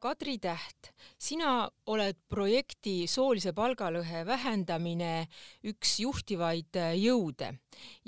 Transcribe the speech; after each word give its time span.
Kadri 0.00 0.38
Täht, 0.40 0.94
sina 1.20 1.66
oled 1.92 2.16
projekti 2.32 3.04
Soolise 3.04 3.52
palgalõhe 3.52 4.22
vähendamine 4.24 5.26
üks 5.68 5.98
juhtivaid 6.00 6.78
äh, 6.80 6.94
jõude 6.96 7.50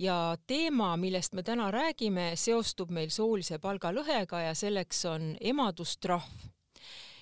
ja 0.01 0.17
teema, 0.49 0.95
millest 0.97 1.37
me 1.37 1.45
täna 1.45 1.69
räägime, 1.75 2.31
seostub 2.41 2.89
meil 2.97 3.13
soolise 3.13 3.59
palgalõhega 3.61 4.41
ja 4.47 4.55
selleks 4.57 5.05
on 5.11 5.35
emadustrahv. 5.37 6.49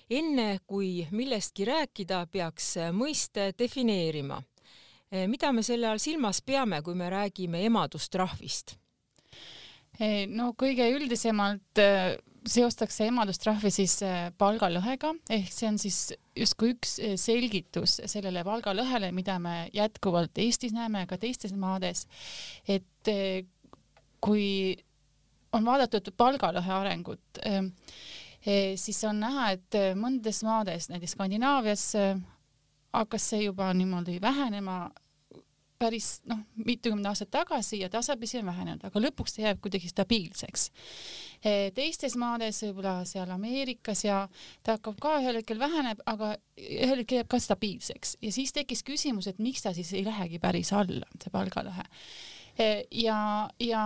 enne 0.09 0.59
kui 0.67 1.07
millestki 1.11 1.67
rääkida, 1.67 2.25
peaks 2.31 2.77
äh, 2.77 2.95
mõiste 2.95 3.51
defineerima. 3.59 4.39
Äh, 5.11 5.27
mida 5.27 5.51
me 5.51 5.67
selle 5.67 5.91
all 5.91 5.99
silmas 5.99 6.39
peame, 6.41 6.79
kui 6.81 6.95
me 6.95 7.09
räägime 7.09 7.65
emadustrahvist? 7.65 8.77
no 10.31 10.53
kõige 10.57 10.87
üldisemalt 10.95 11.77
seostakse 12.49 13.05
emadustrahvi 13.09 13.69
siis 13.73 13.99
äh, 14.05 14.29
palgalõhega 14.37 15.13
ehk 15.29 15.51
see 15.53 15.67
on 15.69 15.77
siis 15.81 15.99
justkui 16.37 16.73
üks 16.75 16.95
äh, 16.99 17.13
selgitus 17.21 17.99
sellele 18.09 18.43
palgalõhele, 18.47 19.11
mida 19.13 19.37
me 19.41 19.55
jätkuvalt 19.75 20.41
Eestis 20.41 20.73
näeme, 20.73 21.05
ka 21.09 21.19
teistes 21.21 21.53
maades. 21.53 22.07
et 22.67 23.11
äh, 23.11 23.43
kui 24.21 24.77
on 25.53 25.65
vaadatud 25.67 26.13
palgalõhe 26.15 26.71
arengut, 26.71 27.39
siis 28.79 28.99
on 29.03 29.17
näha, 29.19 29.49
et 29.57 29.75
mõndades 29.99 30.37
maades, 30.47 30.85
näiteks 30.87 31.17
Skandinaavias 31.17 31.83
hakkas 32.93 33.25
see 33.33 33.41
juba 33.47 33.67
niimoodi 33.75 34.21
vähenema 34.23 34.85
päris 35.81 36.07
noh, 36.29 36.39
mitukümmend 36.61 37.09
aastat 37.09 37.31
tagasi 37.33 37.81
ja 37.81 37.89
tasapisi 37.91 38.39
on 38.41 38.49
vähenenud, 38.51 38.83
aga 38.87 39.03
lõpuks 39.03 39.35
ta 39.35 39.45
jääb 39.45 39.61
kuidagi 39.63 39.89
stabiilseks. 39.91 40.65
Eh, 41.41 41.69
teistes 41.75 42.17
maades, 42.21 42.61
võib-olla 42.67 43.01
seal 43.09 43.31
Ameerikas 43.33 44.03
ja 44.05 44.23
ta 44.63 44.77
hakkab 44.77 44.99
ka 45.01 45.15
ühel 45.21 45.39
hetkel 45.41 45.61
väheneb, 45.61 46.03
aga 46.09 46.35
ühel 46.57 47.01
hetkel 47.01 47.21
jääb 47.21 47.31
ka 47.31 47.39
stabiilseks 47.41 48.17
ja 48.21 48.33
siis 48.33 48.53
tekkis 48.55 48.85
küsimus, 48.87 49.29
et 49.31 49.41
miks 49.41 49.65
ta 49.65 49.73
siis 49.77 49.93
ei 49.97 50.05
lähegi 50.05 50.41
päris 50.43 50.73
alla, 50.77 51.07
see 51.21 51.33
palgalõhe 51.33 51.87
eh, 52.61 52.83
ja, 53.03 53.21
ja 53.59 53.85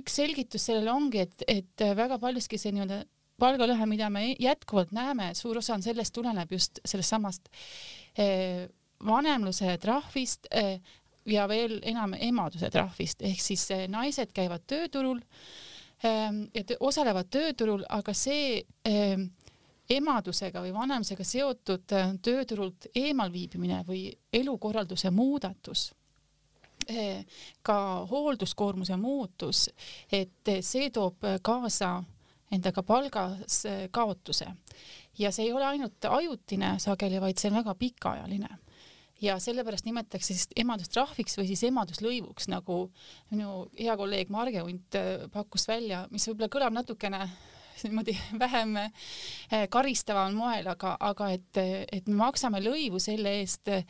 üks 0.00 0.20
selgitus 0.20 0.68
sellele 0.68 0.92
ongi, 0.92 1.24
et, 1.24 1.46
et 1.48 1.88
väga 1.96 2.20
paljuski 2.22 2.60
see 2.60 2.74
nii-öelda 2.76 3.04
palgalõhe, 3.40 3.86
mida 3.88 4.10
me 4.12 4.34
jätkuvalt 4.36 4.92
näeme, 4.92 5.32
suur 5.38 5.62
osa 5.62 5.78
on 5.78 5.84
sellest 5.84 6.12
tuleneb 6.12 6.52
just 6.52 6.82
sellest 6.84 7.16
samast 7.16 7.48
eh, 8.20 8.68
vanemluse 9.06 9.76
trahvist 9.80 10.48
ja 11.30 11.46
veel 11.48 11.78
enam 11.86 12.14
emaduse 12.18 12.70
trahvist, 12.70 13.22
ehk 13.22 13.42
siis 13.42 13.66
eh, 13.74 13.86
naised 13.90 14.32
käivad 14.34 14.64
tööturul 14.68 15.20
ähm, 16.04 16.44
ja 16.54 16.64
osalevad 16.80 17.30
tööturul, 17.32 17.84
aga 17.88 18.14
see 18.16 18.60
ähm, 18.88 19.28
emadusega 19.90 20.62
või 20.64 20.74
vanemusega 20.74 21.26
seotud 21.26 21.96
äh, 21.96 22.14
tööturult 22.22 22.90
eemalviibimine 22.94 23.82
või 23.88 24.08
elukorralduse 24.32 25.10
muudatus 25.14 25.90
äh, 26.90 27.24
ka 27.62 28.06
hoolduskoormuse 28.10 28.96
muutus, 28.96 29.68
et 30.12 30.54
see 30.62 30.90
toob 30.90 31.26
kaasa 31.42 32.00
endaga 32.50 32.82
palgas 32.82 33.60
kaotuse. 33.94 34.48
Ja 35.18 35.30
see 35.30 35.44
ei 35.46 35.52
ole 35.54 35.68
ainult 35.68 36.04
ajutine 36.08 36.72
sageli, 36.82 37.20
vaid 37.22 37.38
see 37.38 37.50
on 37.50 37.60
väga 37.60 37.76
pikaajaline 37.78 38.48
ja 39.20 39.38
sellepärast 39.40 39.84
nimetatakse 39.84 40.34
siis 40.34 40.48
emadustrahviks 40.56 41.38
või 41.38 41.50
siis 41.50 41.64
emaduslõivuks, 41.68 42.48
nagu 42.52 42.82
minu 43.30 43.68
hea 43.78 43.96
kolleeg 44.00 44.32
Marge 44.32 44.64
Unt 44.64 44.98
äh, 44.98 45.26
pakkus 45.32 45.68
välja, 45.68 46.06
mis 46.10 46.26
võib-olla 46.28 46.50
kõlab 46.52 46.76
natukene 46.76 47.24
niimoodi 47.80 48.12
vähem 48.42 48.76
äh, 48.80 49.66
karistaval 49.72 50.34
moel, 50.36 50.68
aga, 50.72 50.94
aga 51.00 51.30
et, 51.36 51.60
et 51.60 52.08
me 52.08 52.18
maksame 52.22 52.62
lõivu 52.64 53.00
selle 53.02 53.36
eest 53.40 53.72
äh, 53.72 53.84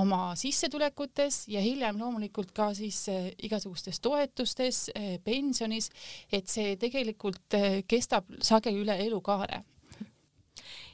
oma 0.00 0.34
sissetulekutes 0.38 1.42
ja 1.52 1.62
hiljem 1.64 2.00
loomulikult 2.00 2.54
ka 2.56 2.70
siis 2.78 3.02
igasugustes 3.42 4.00
toetustes, 4.00 4.84
pensionis, 5.24 5.90
et 6.32 6.48
see 6.48 6.76
tegelikult 6.80 7.58
kestab 7.90 8.30
sageli 8.44 8.84
üle 8.84 8.96
elukaare 9.08 9.64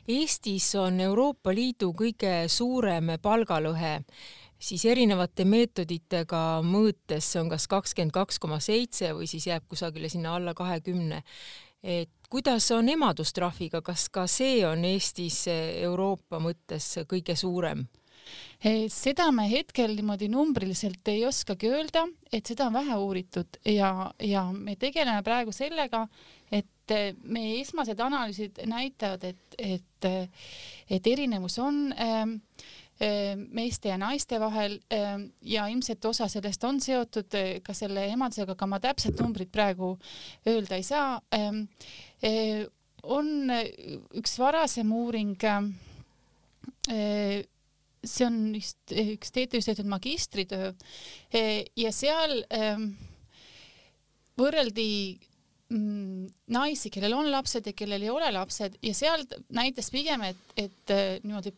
Eestis 0.08 0.68
on 0.78 1.00
Euroopa 1.02 1.50
Liidu 1.50 1.88
kõige 1.98 2.44
suurem 2.46 3.16
palgalõhe, 3.18 3.96
siis 4.54 4.84
erinevate 4.86 5.42
meetoditega 5.44 6.42
mõõtes 6.62 7.32
see 7.32 7.40
on 7.40 7.50
kas 7.50 7.66
kakskümmend 7.66 8.14
kaks 8.14 8.38
koma 8.38 8.60
seitse 8.62 9.10
või 9.18 9.26
siis 9.26 9.48
jääb 9.48 9.66
kusagile 9.66 10.08
sinna 10.08 10.36
alla 10.38 10.54
kahekümne. 10.54 11.22
et 11.82 12.10
kuidas 12.30 12.70
on 12.70 12.88
emadustrahviga, 12.88 13.82
kas 13.82 14.08
ka 14.08 14.26
see 14.26 14.64
on 14.66 14.84
Eestis 14.84 15.48
Euroopa 15.48 16.38
mõttes 16.38 16.98
kõige 17.10 17.34
suurem? 17.34 17.88
Seda 18.92 19.28
me 19.34 19.46
hetkel 19.50 19.94
niimoodi 19.96 20.28
numbriliselt 20.32 21.08
ei 21.12 21.24
oskagi 21.28 21.70
öelda, 21.70 22.06
et 22.32 22.46
seda 22.46 22.68
on 22.70 22.78
vähe 22.78 22.96
uuritud 23.02 23.60
ja, 23.70 24.10
ja 24.22 24.46
me 24.52 24.76
tegeleme 24.80 25.22
praegu 25.26 25.54
sellega, 25.54 26.06
et 26.50 26.94
meie 27.26 27.60
esmased 27.60 28.00
analüüsid 28.00 28.62
näitavad, 28.70 29.24
et, 29.24 29.58
et, 29.58 30.08
et 30.90 31.06
erinevus 31.12 31.58
on 31.62 31.88
ähm, 31.98 32.36
meeste 33.52 33.90
ja 33.90 33.98
naiste 34.00 34.38
vahel 34.40 34.78
ähm, 34.94 35.28
ja 35.42 35.66
ilmselt 35.68 36.04
osa 36.08 36.28
sellest 36.32 36.64
on 36.64 36.80
seotud 36.80 37.34
ka 37.62 37.74
selle 37.76 38.06
emadusega, 38.12 38.54
aga 38.56 38.70
ma 38.70 38.80
täpset 38.80 39.20
numbrit 39.20 39.52
praegu 39.52 39.96
öelda 40.48 40.78
ei 40.78 40.86
saa. 40.86 41.20
Äh, 41.34 42.64
on 43.06 43.50
üks 44.16 44.38
varasem 44.40 44.90
uuring 44.92 45.36
äh, 45.46 47.44
see 48.08 48.26
on 48.26 48.40
vist 48.54 48.94
üks 48.94 49.34
TTÜ-s 49.34 49.70
tehtud 49.70 49.88
magistritöö. 49.90 50.72
Ja 51.76 51.92
seal 51.94 52.40
võrreldi 54.36 54.88
mm, 55.72 56.26
naisi, 56.56 56.90
kellel 56.94 57.16
on 57.16 57.30
lapsed 57.32 57.68
ja 57.70 57.76
kellel 57.76 58.04
ei 58.06 58.12
ole 58.12 58.32
lapsed. 58.34 58.78
Ja 58.84 58.94
seal 58.96 59.24
näitas 59.54 59.90
pigem, 59.94 60.26
et, 60.28 60.42
et 60.56 60.94
äh, 60.94 61.06
niimoodi 61.24 61.54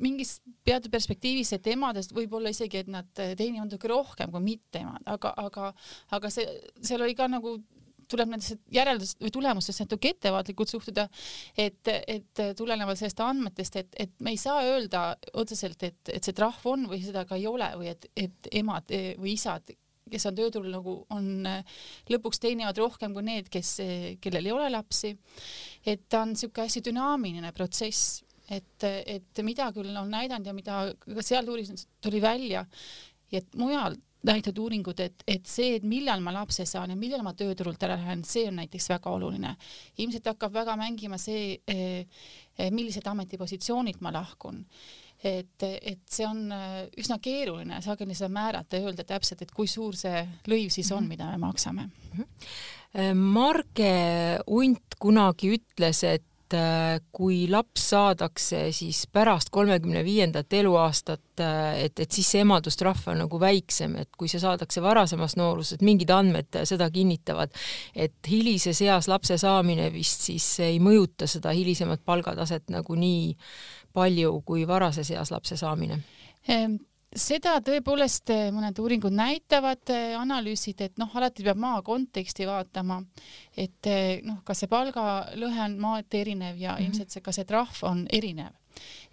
mingis 0.00 0.38
teatud 0.64 0.92
perspektiivis, 0.92 1.52
et 1.56 1.66
emadest 1.74 2.14
võib-olla 2.16 2.52
isegi, 2.54 2.80
et 2.80 2.88
nad 2.88 3.08
teenivad 3.14 3.68
natuke 3.68 3.90
rohkem 3.90 4.32
kui 4.32 4.40
mitteemad, 4.44 5.04
aga, 5.12 5.34
aga, 5.42 5.72
aga 6.16 6.30
see, 6.32 6.46
seal 6.80 7.04
oli 7.04 7.16
ka 7.18 7.26
nagu 7.28 7.58
tuleb 8.10 8.32
nendesse 8.32 8.58
järeldust 8.74 9.20
või 9.22 9.32
tulemustesse 9.34 9.86
natuke 9.86 10.14
ettevaatlikult 10.14 10.72
suhtuda, 10.72 11.06
et, 11.58 11.90
et 11.90 12.42
tulenevalt 12.58 13.00
sellest 13.00 13.22
andmetest, 13.24 13.76
et, 13.82 13.92
et 14.06 14.16
me 14.20 14.34
ei 14.34 14.40
saa 14.40 14.64
öelda 14.66 15.04
otseselt, 15.40 15.82
et, 15.86 16.00
et 16.12 16.24
see 16.24 16.36
trahv 16.36 16.66
on 16.72 16.88
või 16.90 17.02
seda 17.04 17.24
ka 17.28 17.38
ei 17.38 17.46
ole 17.50 17.70
või 17.78 17.92
et, 17.92 18.10
et 18.18 18.50
emad 18.62 18.90
või 19.20 19.36
isad 19.36 19.72
kes 20.10 20.26
on 20.26 20.34
tööturul 20.34 20.72
nagu 20.72 20.94
on 21.14 21.46
lõpuks 22.10 22.42
teenivad 22.42 22.78
rohkem 22.80 23.14
kui 23.14 23.22
need, 23.26 23.46
kes, 23.52 23.76
kellel 24.22 24.48
ei 24.48 24.54
ole 24.54 24.66
lapsi. 24.72 25.14
et 25.86 26.08
ta 26.08 26.24
on 26.24 26.34
niisugune 26.34 26.66
hästi 26.66 26.82
dünaamiline 26.88 27.52
protsess, 27.54 28.24
et, 28.50 28.84
et 28.84 29.42
mida 29.46 29.70
küll 29.74 29.94
on 29.96 30.10
näidanud 30.10 30.46
ja 30.46 30.54
mida 30.56 30.82
ka 31.04 31.22
seal 31.22 31.48
uuringus 31.48 31.86
tuli 32.02 32.20
välja, 32.22 32.64
et 33.30 33.54
mujal 33.54 33.94
näitavad 34.26 34.58
uuringud, 34.60 35.00
et, 35.00 35.22
et 35.28 35.46
see, 35.48 35.76
et 35.78 35.84
millal 35.88 36.20
ma 36.24 36.34
lapse 36.34 36.66
saan 36.68 36.92
ja 36.92 36.96
millal 36.98 37.22
ma 37.24 37.32
tööturult 37.36 37.82
ära 37.86 37.96
lähen, 38.00 38.24
see 38.28 38.48
on 38.50 38.58
näiteks 38.60 38.90
väga 38.92 39.12
oluline. 39.16 39.54
ilmselt 39.98 40.26
hakkab 40.32 40.52
väga 40.52 40.76
mängima 40.76 41.18
see, 41.18 41.60
eh, 41.66 42.06
eh, 42.58 42.70
millised 42.70 43.06
ametipositsioonilt 43.06 44.00
ma 44.00 44.12
lahkun 44.12 44.64
et, 45.24 45.62
et 45.62 46.00
see 46.08 46.26
on 46.26 46.46
äh, 46.52 46.82
üsna 47.00 47.18
keeruline 47.20 47.80
sageli 47.84 48.16
seda 48.16 48.30
määrata 48.32 48.78
ja 48.78 48.88
öelda 48.88 49.04
täpselt, 49.04 49.42
et 49.44 49.52
kui 49.52 49.68
suur 49.68 49.96
see 49.96 50.22
lõiv 50.48 50.72
siis 50.72 50.90
on, 50.92 51.04
mhm. 51.04 51.08
mida 51.14 51.30
me 51.32 51.40
maksame. 51.46 51.88
Mhm. 52.14 52.28
Marge 53.14 53.90
Unt 54.50 54.96
kunagi 54.98 55.52
ütles, 55.54 56.00
et 56.02 56.24
äh, 56.56 56.98
kui 57.12 57.44
laps 57.50 57.90
saadakse 57.92 58.66
siis 58.74 59.04
pärast 59.12 59.50
kolmekümne 59.54 60.02
viiendat 60.04 60.52
eluaastat, 60.52 61.22
äh, 61.40 61.84
et, 61.86 62.00
et 62.00 62.10
siis 62.12 62.28
see 62.34 62.44
emadustrahv 62.44 63.08
on 63.12 63.22
nagu 63.24 63.40
väiksem, 63.40 63.96
et 64.02 64.10
kui 64.18 64.28
see 64.30 64.42
saadakse 64.42 64.82
varasemas 64.82 65.36
nooruses, 65.40 65.82
mingid 65.86 66.10
andmed 66.14 66.60
seda 66.68 66.90
kinnitavad, 66.90 67.54
et 67.94 68.30
hilises 68.30 68.82
eas 68.86 69.08
lapse 69.10 69.38
saamine 69.40 69.90
vist 69.94 70.28
siis 70.30 70.46
ei 70.66 70.78
mõjuta 70.82 71.28
seda 71.30 71.54
hilisemat 71.56 72.04
palgataset 72.04 72.70
nagu 72.74 72.98
nii 72.98 73.34
palju 73.96 74.40
kui 74.46 74.66
varases 74.68 75.10
eas 75.14 75.32
lapse 75.34 75.58
saamine? 75.60 76.02
Seda 77.10 77.56
tõepoolest 77.66 78.30
eh, 78.30 78.48
mõned 78.54 78.78
uuringud 78.78 79.10
näitavad, 79.10 79.82
eh, 79.90 80.12
analüüsid, 80.14 80.78
et 80.84 81.00
noh, 81.00 81.10
alati 81.18 81.42
peab 81.42 81.58
maa 81.58 81.80
konteksti 81.82 82.46
vaatama, 82.46 83.00
et 83.58 83.88
eh, 83.90 84.20
noh, 84.22 84.44
kas 84.46 84.62
see 84.62 84.70
palgalõhe 84.70 85.64
on 85.64 85.74
maati 85.82 86.20
erinev 86.20 86.60
ja 86.60 86.76
mm 86.76 86.76
-hmm. 86.76 86.84
ilmselt 86.86 87.10
see, 87.10 87.20
ka 87.20 87.34
see 87.34 87.44
trahv 87.44 87.82
on 87.82 88.06
erinev. 88.12 88.54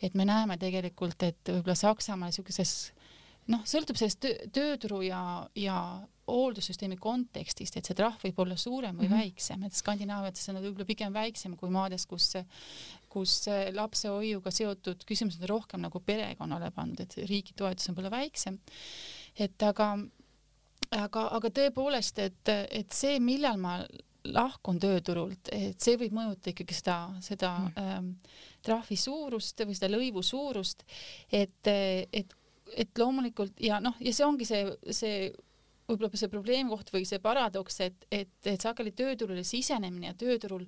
et 0.02 0.14
me 0.14 0.26
näeme 0.26 0.58
tegelikult, 0.58 1.24
et 1.24 1.50
võib-olla 1.50 1.76
Saksamaal 1.76 2.30
niisuguses 2.30 2.94
noh, 3.48 3.64
sõltub 3.66 3.98
sellest 3.98 4.20
töö, 4.20 4.36
tööturu 4.54 5.02
ja, 5.02 5.50
ja 5.56 6.02
hooldussüsteemi 6.28 6.98
kontekstist, 7.00 7.78
et 7.78 7.88
see 7.88 7.96
trahv 7.96 8.22
võib 8.24 8.40
olla 8.44 8.58
suurem 8.60 8.98
või 8.98 9.08
mm 9.08 9.14
-hmm. 9.14 9.24
väiksem, 9.24 9.64
et 9.64 9.74
Skandinaaviates 9.74 10.50
on 10.50 10.58
nad 10.60 10.66
võib-olla 10.66 10.86
pigem 10.86 11.14
väiksem 11.14 11.56
kui 11.58 11.70
maades, 11.70 12.06
kus 12.06 12.36
kus 13.18 13.46
lapsehoiuga 13.74 14.52
seotud 14.52 15.06
küsimused 15.08 15.42
on 15.42 15.50
rohkem 15.50 15.82
nagu 15.82 16.02
perekonnale 16.06 16.72
pandud, 16.76 17.06
et 17.06 17.30
riigi 17.30 17.56
toetus 17.58 17.90
on 17.90 17.96
võib-olla 17.96 18.18
väiksem. 18.18 18.60
et 19.40 19.64
aga, 19.64 19.94
aga, 20.92 21.28
aga 21.38 21.50
tõepoolest, 21.50 22.20
et, 22.20 22.50
et 22.50 22.92
see, 22.94 23.20
millal 23.20 23.58
ma 23.62 23.80
lahkun 24.34 24.80
tööturult, 24.82 25.52
et 25.54 25.80
see 25.82 25.98
võib 26.00 26.16
mõjutada 26.18 26.52
ikkagi 26.52 26.76
seda, 26.76 26.98
seda 27.24 27.54
mm. 27.60 27.84
ähm, 27.84 28.10
trahvi 28.66 28.98
suurust 29.00 29.64
või 29.64 29.78
seda 29.78 29.92
lõivu 29.94 30.24
suurust, 30.26 30.84
et, 31.32 31.68
et, 31.68 32.36
et 32.76 33.00
loomulikult 33.00 33.62
ja 33.64 33.80
noh, 33.84 33.96
ja 34.04 34.14
see 34.14 34.28
ongi 34.28 34.48
see, 34.50 34.66
see 34.92 35.30
võib-olla 35.88 36.20
see 36.20 36.32
probleemkoht 36.32 36.92
või 36.94 37.06
see 37.08 37.20
paradoks, 37.24 37.80
et, 37.86 38.08
et, 38.12 38.34
et 38.46 38.62
sageli 38.62 38.92
tööturule 38.92 39.44
sisenemine 39.48 40.12
ja 40.12 40.18
tööturul 40.18 40.66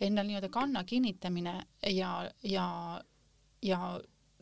endal 0.00 0.28
nii-öelda 0.28 0.50
kanna 0.52 0.84
kinnitamine 0.84 1.56
ja, 1.92 2.12
ja, 2.44 2.66
ja 3.64 3.80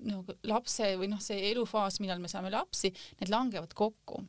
nagu 0.02 0.36
lapse 0.48 0.94
või 0.98 1.08
noh, 1.10 1.22
see 1.22 1.50
elufaas, 1.50 2.00
millal 2.02 2.22
me 2.22 2.30
saame 2.30 2.50
lapsi, 2.52 2.90
need 3.20 3.32
langevad 3.32 3.74
kokku. 3.76 4.22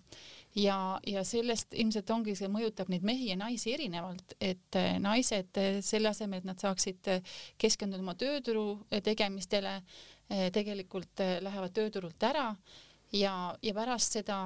Ja, 0.55 0.95
ja 1.03 1.25
sellest 1.27 1.73
ilmselt 1.75 2.09
ongi, 2.15 2.35
see 2.37 2.47
mõjutab 2.47 2.87
neid 2.91 3.03
mehi 3.03 3.27
ja 3.31 3.35
naisi 3.39 3.73
erinevalt, 3.75 4.37
et 4.39 4.77
eh, 4.79 4.93
naised 5.03 5.57
eh, 5.59 5.81
selle 5.83 6.13
asemel, 6.13 6.39
et 6.39 6.47
nad 6.47 6.61
saaksid 6.61 7.09
eh, 7.11 7.33
keskenduda 7.59 8.05
oma 8.05 8.15
tööturu 8.19 8.67
tegemistele, 9.03 9.81
tegelikult 10.25 11.21
lähevad 11.45 11.73
tööturult 11.77 12.23
ära 12.25 12.47
ja, 13.13 13.33
ja 13.61 13.73
pärast 13.77 14.15
seda 14.17 14.37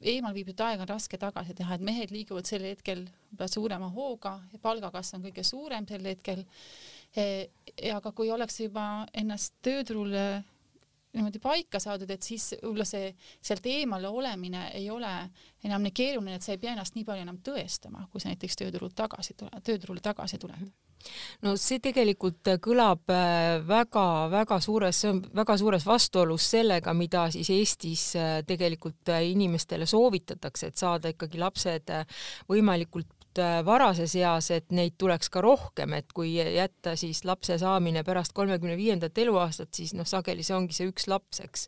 eemal 0.00 0.34
viibitud 0.34 0.64
aega 0.66 0.84
on 0.84 0.90
raske 0.90 1.18
tagasi 1.20 1.54
teha, 1.54 1.74
et 1.74 1.84
mehed 1.84 2.10
liiguvad 2.14 2.48
sel 2.48 2.64
hetkel 2.66 3.04
võib-olla 3.04 3.50
suurema 3.50 3.90
hooga 3.94 4.34
palgakasv 4.62 5.18
on 5.18 5.28
kõige 5.28 5.44
suurem 5.46 5.86
sel 5.88 6.10
hetkel. 6.10 6.44
aga 7.94 8.10
kui 8.12 8.30
oleks 8.30 8.60
juba 8.60 9.06
ennast 9.14 9.54
tööturul 9.62 10.14
niimoodi 11.14 11.40
paika 11.42 11.80
saadud, 11.82 12.10
et 12.10 12.22
siis 12.22 12.54
võib-olla 12.60 12.86
see 12.88 13.10
sealt 13.40 13.66
eemale 13.70 14.08
olemine 14.08 14.68
ei 14.74 14.88
ole 14.90 15.12
enam 15.64 15.84
nii 15.84 15.94
keeruline, 15.94 16.38
et 16.38 16.46
sa 16.46 16.54
ei 16.54 16.62
pea 16.62 16.74
ennast 16.74 16.96
nii 16.96 17.06
palju 17.06 17.24
enam 17.24 17.38
tõestama, 17.44 18.08
kui 18.12 18.22
sa 18.22 18.32
näiteks 18.32 18.58
tööturult 18.60 18.96
tagasi 18.98 19.36
tule, 19.38 19.62
tööturule 19.64 20.02
tagasi 20.04 20.40
tuled. 20.42 20.72
No 21.44 21.54
see 21.60 21.80
tegelikult 21.84 22.48
kõlab 22.64 23.10
väga-väga 23.68 24.56
äh, 24.56 24.64
suures, 24.64 25.00
see 25.02 25.10
on 25.12 25.20
väga 25.36 25.56
suures 25.60 25.84
vastuolus 25.86 26.46
sellega, 26.54 26.94
mida 26.96 27.26
siis 27.34 27.50
Eestis 27.52 28.06
äh, 28.16 28.38
tegelikult 28.46 29.12
äh, 29.12 29.26
inimestele 29.34 29.88
soovitatakse, 29.90 30.70
et 30.70 30.80
saada 30.80 31.12
ikkagi 31.12 31.40
lapsed 31.42 31.92
võimalikult 32.48 33.23
Äh, 33.38 33.64
varases 33.66 34.12
eas, 34.14 34.50
et 34.54 34.70
neid 34.70 34.94
tuleks 35.00 35.30
ka 35.32 35.40
rohkem, 35.42 35.96
et 35.96 36.12
kui 36.14 36.36
jätta 36.38 36.92
siis 36.98 37.24
lapse 37.26 37.56
saamine 37.58 38.04
pärast 38.06 38.34
kolmekümne 38.36 38.76
viiendat 38.78 39.18
eluaastat, 39.18 39.72
siis 39.74 39.94
noh, 39.98 40.06
sageli 40.06 40.44
see 40.46 40.54
ongi 40.54 40.76
see 40.76 40.86
üks 40.86 41.08
laps, 41.10 41.40
eks 41.42 41.66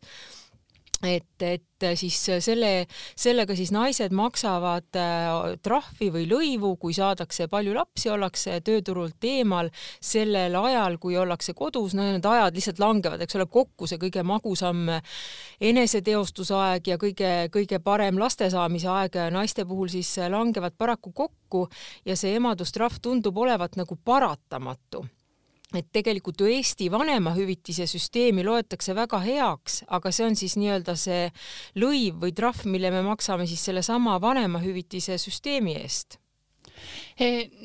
et, 1.05 1.43
et 1.45 1.85
siis 1.95 2.15
selle, 2.41 2.71
sellega 3.17 3.55
siis 3.55 3.69
naised 3.73 4.13
maksavad 4.17 4.97
äh, 4.97 5.57
trahvi 5.61 6.09
või 6.13 6.23
lõivu, 6.29 6.71
kui 6.81 6.95
saadakse 6.97 7.45
palju 7.51 7.75
lapsi, 7.77 8.09
ollakse 8.09 8.57
tööturult 8.65 9.27
eemal 9.29 9.69
sellel 10.01 10.57
ajal, 10.57 10.97
kui 11.01 11.17
ollakse 11.17 11.53
kodus, 11.57 11.93
no 11.93 12.07
need 12.07 12.25
ajad 12.25 12.57
lihtsalt 12.57 12.81
langevad, 12.81 13.21
eks 13.21 13.37
ole, 13.37 13.45
kokku 13.51 13.89
see 13.89 14.01
kõige 14.01 14.23
magusam 14.25 14.87
eneseteostusaeg 15.61 16.89
ja 16.89 16.97
kõige-kõige 17.01 17.81
parem 17.83 18.17
laste 18.17 18.49
saamise 18.49 18.89
aeg. 18.89 19.19
Naiste 19.33 19.67
puhul 19.69 19.91
siis 19.93 20.15
langevad 20.31 20.73
paraku 20.77 21.13
kokku 21.13 21.67
ja 22.05 22.17
see 22.17 22.33
emadustrahv 22.39 22.97
tundub 23.03 23.37
olevat 23.37 23.77
nagu 23.77 23.99
paratamatu 24.01 25.05
et 25.75 25.87
tegelikult 25.91 26.39
ju 26.39 26.47
Eesti 26.47 26.87
vanemahüvitise 26.91 27.87
süsteemi 27.91 28.45
loetakse 28.47 28.95
väga 28.95 29.19
heaks, 29.23 29.81
aga 29.87 30.11
see 30.15 30.27
on 30.29 30.37
siis 30.39 30.55
nii-öelda 30.59 30.95
see 30.99 31.25
lõiv 31.81 32.21
või 32.23 32.31
trahv, 32.37 32.63
mille 32.71 32.91
me 32.93 33.03
maksame 33.09 33.47
siis 33.49 33.65
sellesama 33.67 34.15
vanemahüvitise 34.23 35.19
süsteemi 35.19 35.75
eest. 35.81 36.21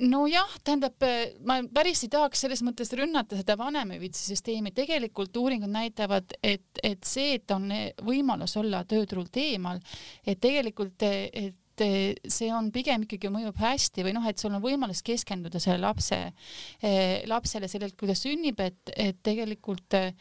Nojah, 0.08 0.54
tähendab, 0.64 1.04
ma 1.44 1.58
päris 1.74 2.00
ei 2.06 2.10
tahaks 2.10 2.40
selles 2.46 2.62
mõttes 2.64 2.90
rünnata 2.96 3.36
seda 3.36 3.58
vanemahüvitise 3.60 4.32
süsteemi, 4.32 4.72
tegelikult 4.74 5.36
uuringud 5.36 5.70
näitavad, 5.70 6.32
et, 6.42 6.64
et 6.82 7.04
see, 7.06 7.36
et 7.36 7.54
on 7.54 7.68
võimalus 8.02 8.56
olla 8.58 8.82
tööturult 8.88 9.36
eemal, 9.36 9.82
et 10.26 10.40
tegelikult, 10.40 11.04
et 11.04 11.58
et 11.84 12.32
see 12.32 12.50
on 12.54 12.70
pigem 12.74 13.06
ikkagi 13.06 13.30
mõjub 13.32 13.58
hästi 13.60 14.06
või 14.06 14.16
noh, 14.16 14.26
et 14.28 14.40
sul 14.40 14.54
on 14.54 14.62
võimalus 14.64 15.02
keskenduda 15.06 15.60
selle 15.62 15.82
lapse, 15.82 16.18
eh, 16.82 17.22
lapsele 17.30 17.70
sellelt, 17.70 17.96
kui 17.98 18.10
ta 18.10 18.16
sünnib, 18.18 18.60
et, 18.62 18.94
et 18.96 19.20
tegelikult 19.24 19.98
eh, 19.98 20.14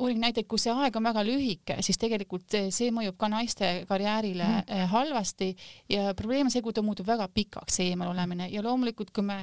uuring 0.00 0.22
näitab, 0.22 0.46
kui 0.48 0.60
see 0.60 0.72
aeg 0.72 0.94
on 0.96 1.04
väga 1.04 1.24
lühike, 1.26 1.76
siis 1.84 2.00
tegelikult 2.00 2.56
see 2.72 2.92
mõjub 2.94 3.18
ka 3.20 3.28
naiste 3.28 3.72
karjäärile 3.90 4.46
mm. 4.62 4.86
halvasti 4.94 5.50
ja 5.92 6.14
probleem 6.16 6.48
on 6.48 6.54
see, 6.54 6.64
kui 6.64 6.72
ta 6.72 6.84
muutub 6.84 7.08
väga 7.08 7.28
pikaks, 7.28 7.76
see 7.76 7.92
eemal 7.92 8.14
olemine 8.14 8.48
ja 8.52 8.64
loomulikult, 8.64 9.12
kui 9.12 9.26
me 9.26 9.42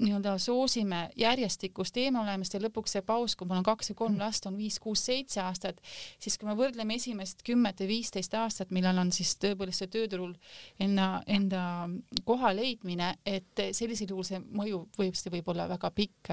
nii-öelda 0.00 0.36
soosime 0.38 1.10
järjestikust 1.16 1.96
eemalolемist 2.00 2.54
ja 2.56 2.60
lõpuks 2.62 2.96
see 2.96 3.04
paus, 3.06 3.36
kui 3.36 3.48
mul 3.48 3.60
on 3.60 3.66
kaks 3.66 3.92
või 3.92 3.98
kolm 3.98 4.14
mm. 4.14 4.22
last, 4.24 4.46
on 4.48 4.56
viis, 4.56 4.78
kuus, 4.82 5.04
seitse 5.06 5.42
aastat, 5.44 5.80
siis 6.22 6.38
kui 6.38 6.48
me 6.48 6.56
võrdleme 6.58 6.96
esimest 6.96 7.44
kümmet 7.46 7.82
või 7.82 7.90
viisteist 7.96 8.34
aastat, 8.38 8.72
millal 8.74 8.98
on 9.02 9.12
siis 9.14 9.34
tõepoolest 9.42 9.84
see 9.84 9.92
tööturul 9.92 10.32
enda, 10.82 11.08
enda 11.26 11.64
koha 12.28 12.54
leidmine, 12.56 13.14
et 13.26 13.66
sellisel 13.76 14.14
juhul 14.14 14.26
see 14.26 14.40
mõju 14.40 14.86
võib, 14.98 15.18
see 15.18 15.34
võib 15.34 15.52
olla 15.52 15.68
väga 15.70 15.92
pikk. 15.94 16.32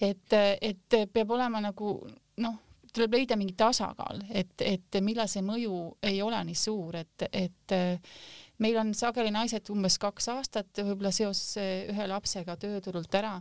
et, 0.00 0.36
et 0.60 1.00
peab 1.12 1.30
olema 1.30 1.62
nagu 1.64 1.96
noh, 2.42 2.60
tuleb 2.92 3.14
leida 3.16 3.36
mingi 3.40 3.54
tasakaal, 3.56 4.20
et, 4.30 4.54
et 4.60 5.00
millal 5.00 5.28
see 5.30 5.42
mõju 5.44 5.76
ei 6.04 6.20
ole 6.22 6.42
nii 6.44 6.58
suur, 6.58 6.96
et, 7.00 7.28
et 7.32 7.76
meil 8.58 8.76
on 8.82 8.92
sageli 8.94 9.32
naised 9.34 9.70
umbes 9.72 9.98
kaks 10.02 10.28
aastat 10.34 10.82
võib-olla 10.82 11.12
seoses 11.14 11.56
eh, 11.60 11.88
ühe 11.92 12.06
lapsega 12.10 12.56
tööturult 12.60 13.14
ära, 13.14 13.38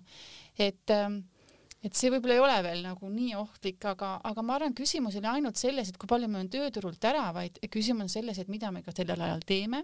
et 0.57 0.93
ähm, 0.95 1.23
et 1.81 1.97
see 1.97 2.11
võib-olla 2.13 2.35
ei 2.37 2.43
ole 2.43 2.57
veel 2.65 2.83
nagu 2.85 3.09
nii 3.09 3.33
ohtlik, 3.39 3.81
aga, 3.89 4.13
aga 4.27 4.43
ma 4.45 4.57
arvan, 4.59 4.75
küsimus 4.77 5.15
ei 5.15 5.23
ole 5.23 5.31
ainult 5.33 5.57
selles, 5.57 5.89
et 5.89 5.97
kui 5.97 6.09
palju 6.09 6.29
me 6.29 6.37
oleme 6.37 6.53
tööturult 6.53 7.09
ära, 7.09 7.23
vaid 7.33 7.57
küsimus 7.73 8.05
on 8.05 8.13
selles, 8.13 8.37
et 8.37 8.51
mida 8.53 8.69
me 8.71 8.83
ka 8.85 8.93
sellel 8.93 9.21
ajal 9.25 9.41
teeme 9.49 9.81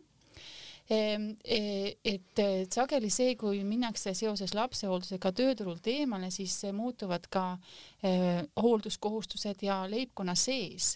et 0.89 2.41
sageli 2.71 3.09
see, 3.11 3.35
kui 3.35 3.59
minnakse 3.67 4.13
seoses 4.15 4.53
lapsehooldusega 4.55 5.31
tööturult 5.35 5.87
eemale, 5.91 6.29
siis 6.31 6.55
muutuvad 6.73 7.27
ka 7.31 7.43
e, 7.99 8.11
hoolduskohustused 8.55 9.65
ja 9.67 9.81
leibkonna 9.89 10.35
sees. 10.35 10.93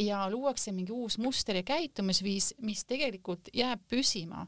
Ja 0.00 0.24
luuakse 0.32 0.72
mingi 0.72 0.92
uus 0.92 1.18
muster 1.20 1.60
ja 1.60 1.64
käitumisviis, 1.68 2.54
mis 2.64 2.84
tegelikult 2.88 3.50
jääb 3.52 3.84
püsima. 3.88 4.46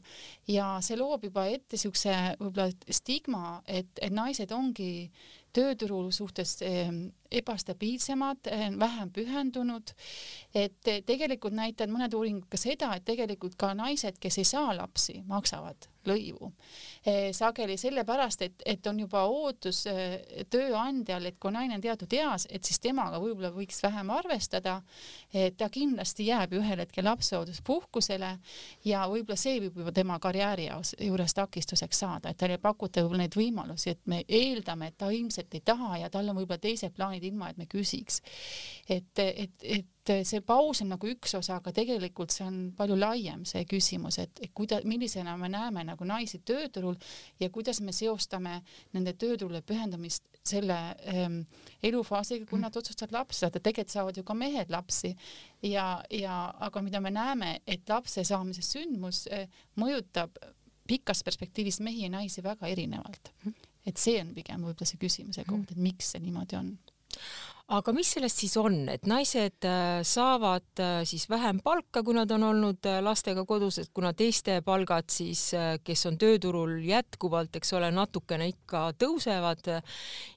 Ja 0.49 0.77
see 0.81 0.97
loob 0.97 1.27
juba 1.29 1.45
ette 1.53 1.77
siukse 1.77 2.15
võib-olla 2.39 2.69
stigma, 2.89 3.59
et, 3.67 3.93
et 4.01 4.13
naised 4.13 4.51
ongi 4.55 5.09
tööturu 5.53 6.01
suhtes 6.11 6.57
ehm, 6.65 7.05
ebastabiilsemad, 7.31 8.49
ehm, 8.51 8.79
vähem 8.79 9.13
pühendunud, 9.13 9.93
et 10.55 10.91
tegelikult 11.05 11.55
näitavad 11.57 11.93
mõned 11.93 12.17
uuringud 12.17 12.49
ka 12.49 12.59
seda, 12.61 12.93
et 12.95 13.05
tegelikult 13.05 13.57
ka 13.59 13.73
naised, 13.77 14.19
kes 14.21 14.41
ei 14.41 14.47
saa 14.47 14.73
lapsi, 14.77 15.21
maksavad 15.27 15.89
lõivu. 16.07 16.51
Eh, 17.05 17.29
sageli 17.35 17.77
sellepärast, 17.79 18.41
et, 18.45 18.63
et 18.65 18.87
on 18.87 18.99
juba 18.99 19.23
ootus 19.29 19.85
eh, 19.89 20.45
tööandjal, 20.49 21.25
et 21.29 21.37
kui 21.39 21.51
naine 21.51 21.75
on 21.77 21.83
teatud 21.83 22.13
eas, 22.15 22.47
et 22.49 22.65
siis 22.65 22.79
temaga 22.83 23.19
võib-olla 23.21 23.51
võiks 23.55 23.81
vähem 23.83 24.09
arvestada. 24.13 24.81
ta 25.57 25.69
kindlasti 25.69 26.25
jääb 26.25 26.53
ühel 26.57 26.79
hetkel 26.81 27.05
lapsehoolduspuhkusele 27.05 28.29
ja 28.85 29.03
võib-olla 29.09 29.37
see 29.37 29.59
võib 29.61 29.77
juba 29.83 29.91
tema 29.93 30.17
karjääri 30.19 30.69
juures 31.05 31.33
takistuseks 31.33 31.99
saada, 31.99 32.29
et 32.29 32.37
talle 32.37 32.57
ei 32.57 32.61
pakuta 32.61 33.03
võib-olla 33.03 33.25
neid 33.25 33.37
võimalusi, 33.37 33.93
et 33.93 34.01
me 34.05 34.23
eeldame, 34.27 34.89
et 34.89 34.97
ta 34.97 35.11
ilmselt 35.13 35.53
ei 35.53 35.61
taha 35.65 35.97
ja 36.03 36.09
tal 36.09 36.29
on 36.29 36.39
võib-olla 36.41 36.61
teised 36.61 36.95
plaanid, 36.95 37.23
ilma 37.23 37.49
et 37.49 37.57
me 37.57 37.69
küsiks. 37.69 38.21
et, 38.89 39.19
et, 39.19 39.55
et 39.63 39.87
et 40.09 40.27
see 40.27 40.41
paus 40.45 40.81
on 40.83 40.91
nagu 40.93 41.09
üks 41.09 41.35
osa, 41.37 41.59
aga 41.59 41.73
tegelikult 41.75 42.33
see 42.33 42.45
on 42.47 42.57
palju 42.77 42.97
laiem, 42.99 43.45
see 43.47 43.63
küsimus, 43.69 44.19
et, 44.21 44.41
et 44.43 44.53
kuida-, 44.55 44.81
millisena 44.87 45.35
me 45.39 45.49
näeme 45.51 45.85
nagu 45.87 46.07
naisi 46.07 46.41
tööturul 46.45 46.97
ja 47.39 47.49
kuidas 47.53 47.81
me 47.85 47.93
seostame 47.95 48.59
nende 48.95 49.13
tööturule 49.19 49.61
pühendumist 49.61 50.25
selle 50.49 50.77
ähm, 51.13 51.41
elufaasiga, 51.83 52.47
kui 52.49 52.61
nad 52.61 52.75
otsustavad 52.75 53.13
lapsi 53.19 53.43
saada, 53.43 53.61
tegelikult 53.63 53.93
saavad 53.93 54.17
ju 54.17 54.23
ka 54.25 54.35
mehed 54.37 54.71
lapsi. 54.73 55.13
Ja, 55.65 55.99
ja 56.13 56.37
aga 56.67 56.81
mida 56.81 57.01
me 57.03 57.11
näeme, 57.11 57.57
et 57.67 57.89
lapse 57.89 58.23
saamise 58.27 58.63
sündmus 58.65 59.25
äh, 59.33 59.49
mõjutab 59.79 60.39
pikas 60.89 61.21
perspektiivis 61.23 61.79
mehi 61.85 62.07
ja 62.07 62.13
naisi 62.13 62.43
väga 62.43 62.67
erinevalt. 62.67 63.33
et 63.85 63.97
see 63.97 64.19
on 64.21 64.33
pigem 64.35 64.65
võib-olla 64.65 64.85
see 64.85 64.99
küsimuse 65.01 65.45
koht, 65.47 65.71
et 65.71 65.79
miks 65.81 66.11
see 66.13 66.19
niimoodi 66.21 66.57
on 66.59 66.73
aga 67.69 67.93
mis 67.93 68.09
sellest 68.15 68.41
siis 68.41 68.55
on, 68.57 68.77
et 68.89 69.05
naised 69.09 69.65
äh, 69.67 69.99
saavad 70.07 70.81
äh, 70.81 71.01
siis 71.05 71.27
vähem 71.29 71.59
palka, 71.61 72.01
kui 72.05 72.15
nad 72.17 72.31
on 72.33 72.47
olnud 72.47 72.87
äh, 72.89 72.97
lastega 73.05 73.43
kodus, 73.45 73.77
et 73.81 73.91
kuna 73.93 74.09
teiste 74.17 74.59
palgad 74.65 75.09
siis, 75.13 75.51
kes 75.85 76.05
on 76.09 76.17
tööturul 76.19 76.79
jätkuvalt, 76.87 77.53
eks 77.59 77.73
ole, 77.77 77.91
natukene 77.93 78.49
ikka 78.49 78.87
tõusevad 78.97 79.69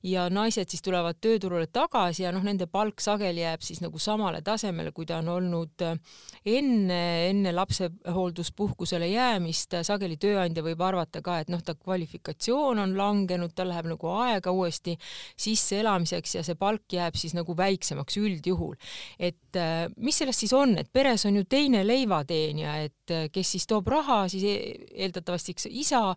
ja 0.07 0.27
naised 0.33 0.69
siis 0.73 0.85
tulevad 0.85 1.21
tööturule 1.25 1.71
tagasi 1.73 2.27
ja 2.27 2.35
noh, 2.37 2.45
nende 2.45 2.69
palk 2.69 3.01
sageli 3.01 3.45
jääb 3.47 3.65
siis 3.65 3.81
nagu 3.85 4.01
samale 4.03 4.43
tasemele, 4.45 4.93
kui 4.93 5.09
ta 5.09 5.23
on 5.23 5.33
olnud 5.33 5.87
enne, 5.87 7.01
enne 7.31 7.55
lapsehoolduspuhkusele 7.57 9.09
jäämist. 9.09 9.79
sageli 9.89 10.19
tööandja 10.21 10.65
võib 10.65 10.85
arvata 10.85 11.23
ka, 11.25 11.39
et 11.41 11.53
noh, 11.53 11.65
ta 11.65 11.75
kvalifikatsioon 11.79 12.85
on 12.85 12.97
langenud, 12.99 13.57
tal 13.57 13.73
läheb 13.73 13.89
nagu 13.95 14.13
aega 14.19 14.53
uuesti 14.53 14.99
sisseelamiseks 15.37 16.37
ja 16.37 16.45
see 16.47 16.61
palk 16.61 16.93
jääb 16.93 17.22
siis 17.23 17.37
nagu 17.37 17.57
väiksemaks 17.57 18.19
üldjuhul. 18.21 18.77
et 19.19 19.61
äh, 19.61 19.87
mis 19.97 20.19
sellest 20.23 20.45
siis 20.45 20.55
on, 20.57 20.77
et 20.79 20.91
peres 20.93 21.27
on 21.29 21.37
ju 21.37 21.45
teine 21.45 21.85
leivateenija, 21.87 22.77
et 22.89 23.15
äh, 23.15 23.29
kes 23.33 23.55
siis 23.57 23.69
toob 23.71 23.89
raha, 23.93 24.25
siis 24.33 24.45
e-, 24.49 24.75
eeldatavasti 25.05 25.57
eks 25.57 25.71
isa, 25.71 26.09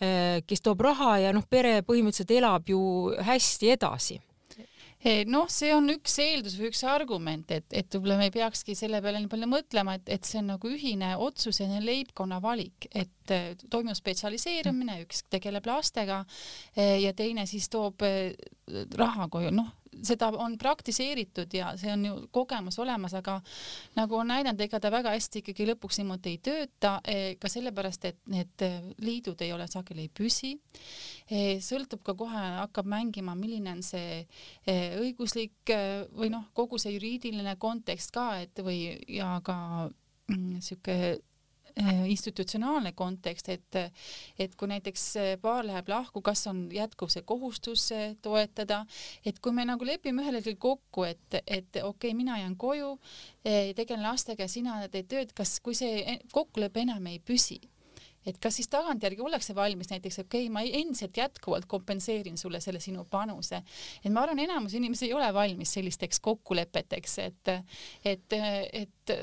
äh, 0.00 0.40
kes 0.46 0.64
toob 0.64 0.84
raha 0.86 1.16
ja 1.26 1.34
noh, 1.36 1.46
pere 1.50 1.80
põhimõtteliselt 1.86 2.36
elab 2.38 2.72
ju 2.72 2.80
hästi 3.26 3.76
edasi. 3.76 4.20
Noh, 5.06 5.44
see 5.52 5.68
on 5.70 5.86
üks 5.92 6.16
eeldus 6.18 6.56
või 6.58 6.70
üks 6.72 6.80
argument, 6.88 7.52
et, 7.54 7.66
et 7.70 7.94
võib-olla 7.94 8.16
me 8.18 8.26
ei 8.26 8.32
peakski 8.34 8.74
selle 8.74 8.98
peale 9.04 9.20
nii 9.20 9.30
palju 9.30 9.46
mõtlema, 9.52 9.94
et, 10.00 10.08
et 10.16 10.26
see 10.26 10.40
on 10.40 10.48
nagu 10.50 10.70
ühine 10.72 11.12
otsus 11.22 11.60
ja 11.60 11.68
leibkonna 11.68 12.40
valik, 12.42 12.88
et 12.90 13.34
toimub 13.70 13.94
spetsialiseerumine, 13.94 14.98
üks 15.04 15.22
tegeleb 15.30 15.68
lastega 15.68 16.24
ja 16.74 17.12
teine 17.14 17.46
siis 17.46 17.68
toob 17.70 18.02
raha 18.98 19.28
koju, 19.30 19.54
noh 19.54 19.70
seda 20.04 20.28
on 20.42 20.56
praktiseeritud 20.58 21.54
ja 21.54 21.72
see 21.78 21.92
on 21.92 22.04
ju 22.04 22.14
kogemus 22.34 22.78
olemas, 22.82 23.14
aga 23.14 23.38
nagu 23.96 24.18
on 24.20 24.30
näidanud, 24.32 24.60
ega 24.60 24.80
ta 24.80 24.90
väga 24.92 25.14
hästi 25.14 25.42
ikkagi 25.42 25.68
lõpuks 25.72 26.00
niimoodi 26.00 26.34
ei 26.34 26.40
tööta, 26.42 26.96
eh, 27.04 27.36
ka 27.40 27.50
sellepärast, 27.52 28.08
et 28.10 28.20
need 28.32 28.66
liidud 29.02 29.42
ei 29.42 29.52
ole 29.52 29.68
sageli 29.70 30.06
ei 30.06 30.12
püsi. 30.12 30.54
Eh, 31.30 31.58
sõltub 31.64 32.02
ka 32.06 32.14
kohe, 32.14 32.42
hakkab 32.62 32.88
mängima, 32.90 33.36
milline 33.38 33.76
on 33.76 33.82
see 33.82 34.24
eh, 34.66 34.98
õiguslik 35.00 35.74
või 36.16 36.30
noh, 36.32 36.50
kogu 36.54 36.78
see 36.78 36.94
juriidiline 36.96 37.56
kontekst 37.58 38.12
ka, 38.14 38.32
et 38.42 38.64
või 38.64 38.96
ja 39.08 39.36
ka 39.44 39.56
niisugune 40.28 41.16
mm, 41.16 41.35
institutsionaalne 41.76 42.92
kontekst, 42.96 43.48
et, 43.52 43.76
et 44.38 44.54
kui 44.56 44.68
näiteks 44.70 45.02
paar 45.42 45.66
läheb 45.66 45.88
lahku, 45.92 46.22
kas 46.24 46.46
on 46.48 46.66
jätkuv 46.72 47.12
see 47.12 47.24
kohustus 47.26 47.90
toetada, 48.24 48.84
et 49.26 49.40
kui 49.44 49.52
me 49.52 49.66
nagu 49.68 49.84
lepime 49.84 50.24
ühel 50.24 50.40
hetkel 50.40 50.56
kokku, 50.56 51.04
et, 51.04 51.40
et 51.44 51.76
okei 51.82 52.10
okay,, 52.10 52.16
mina 52.16 52.38
jään 52.40 52.56
koju, 52.56 52.96
eh, 53.44 53.74
tegelen 53.76 54.06
lastega 54.08 54.48
sina 54.48 54.80
teed 54.88 55.08
tööd, 55.10 55.32
kas, 55.36 55.58
kui 55.60 55.76
see 55.76 56.18
kokkulepe 56.32 56.86
enam 56.86 57.12
ei 57.12 57.20
püsi 57.20 57.60
et 58.26 58.38
kas 58.42 58.56
siis 58.58 58.68
tagantjärgi 58.72 59.22
ollakse 59.22 59.54
valmis 59.54 59.90
näiteks, 59.92 60.18
okei 60.24 60.48
okay,, 60.48 60.52
ma 60.52 60.64
endiselt 60.64 61.16
jätkuvalt 61.16 61.68
kompenseerin 61.70 62.38
sulle 62.38 62.60
selle 62.60 62.80
sinu 62.82 63.04
panuse, 63.10 63.62
et 64.02 64.12
ma 64.12 64.24
arvan, 64.24 64.40
enamus 64.42 64.74
inimesi 64.74 65.06
ei 65.06 65.14
ole 65.14 65.28
valmis 65.34 65.76
sellisteks 65.78 66.20
kokkulepeteks, 66.24 67.18
et, 67.28 67.52
et, 68.04 68.38
et 68.72 69.14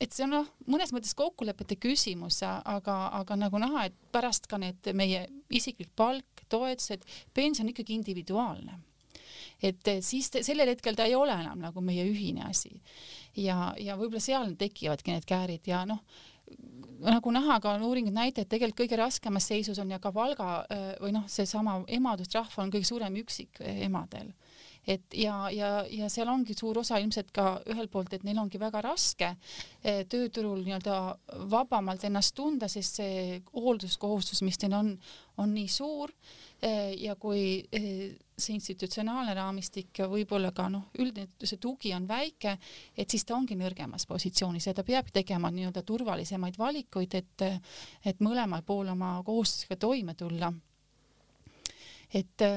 et 0.00 0.14
see 0.14 0.24
on 0.26 0.34
noh, 0.36 0.50
mõnes 0.70 0.92
mõttes 0.94 1.14
kokkulepete 1.18 1.78
küsimus, 1.80 2.40
aga, 2.46 2.96
aga 3.18 3.38
nagu 3.38 3.60
näha, 3.62 3.88
et 3.88 3.96
pärast 4.14 4.46
ka 4.50 4.60
need 4.60 4.92
meie 4.96 5.24
isiklik 5.54 5.90
palk, 5.98 6.44
toetused, 6.48 7.04
pension 7.34 7.68
ikkagi 7.68 7.96
individuaalne. 7.98 8.78
et 9.62 9.88
siis 10.06 10.30
te, 10.30 10.42
sellel 10.46 10.70
hetkel 10.70 10.94
ta 10.94 11.04
ei 11.04 11.16
ole 11.18 11.34
enam 11.34 11.58
nagu 11.58 11.80
meie 11.82 12.04
ühine 12.06 12.44
asi 12.46 12.70
ja, 13.34 13.74
ja 13.78 13.96
võib-olla 13.98 14.22
seal 14.22 14.52
tekivadki 14.58 15.10
need 15.12 15.26
käärid 15.26 15.66
ja 15.66 15.82
noh, 15.86 15.98
nagu 17.02 17.32
näha 17.34 17.58
ka 17.60 17.74
on 17.74 17.82
uuringud 17.88 18.14
näitavad, 18.14 18.48
tegelikult 18.48 18.84
kõige 18.84 19.00
raskemas 19.00 19.50
seisus 19.50 19.78
on 19.82 19.90
ja 19.90 19.98
ka 19.98 20.12
palga 20.14 20.62
või 21.02 21.12
noh, 21.16 21.26
seesama 21.26 21.80
emadustrahv 21.88 22.54
on 22.62 22.70
kõige 22.70 22.86
suurem 22.86 23.18
üksik 23.18 23.60
emadel 23.60 24.30
et 24.88 25.14
ja, 25.20 25.34
ja, 25.52 25.68
ja 25.90 26.08
seal 26.08 26.30
ongi 26.32 26.54
suur 26.56 26.80
osa 26.80 26.98
ilmselt 27.02 27.28
ka 27.34 27.58
ühelt 27.68 27.90
poolt, 27.92 28.14
et 28.16 28.24
neil 28.24 28.38
ongi 28.40 28.60
väga 28.60 28.80
raske 28.86 29.34
eh, 29.82 30.04
tööturul 30.08 30.62
nii-öelda 30.64 30.98
vabamalt 31.52 32.06
ennast 32.08 32.34
tunda, 32.38 32.70
sest 32.72 33.02
see 33.02 33.40
hoolduskohustus, 33.52 34.40
mis 34.46 34.56
neil 34.62 34.78
on, 34.78 34.94
on 35.44 35.52
nii 35.52 35.68
suur 35.72 36.14
eh, 36.62 36.94
ja 37.02 37.18
kui 37.20 37.60
eh, 37.68 38.16
see 38.38 38.56
institutsionaalne 38.56 39.36
raamistik 39.36 40.00
ja 40.00 40.08
võib-olla 40.08 40.54
ka 40.56 40.70
noh, 40.72 40.88
üldine 41.02 41.28
see 41.44 41.60
tugi 41.60 41.92
on 41.96 42.08
väike, 42.08 42.56
et 42.96 43.12
siis 43.12 43.28
ta 43.28 43.36
ongi 43.36 43.58
nõrgemas 43.60 44.08
positsioonis 44.08 44.70
ja 44.70 44.76
ta 44.78 44.86
peab 44.88 45.12
tegema 45.12 45.52
nii-öelda 45.52 45.84
turvalisemaid 45.84 46.56
valikuid, 46.58 47.20
et, 47.20 47.48
et 48.08 48.24
mõlemal 48.24 48.64
pool 48.64 48.88
oma 48.96 49.18
kohustusega 49.26 49.76
toime 49.76 50.16
tulla. 50.16 50.52
et, 52.14 52.48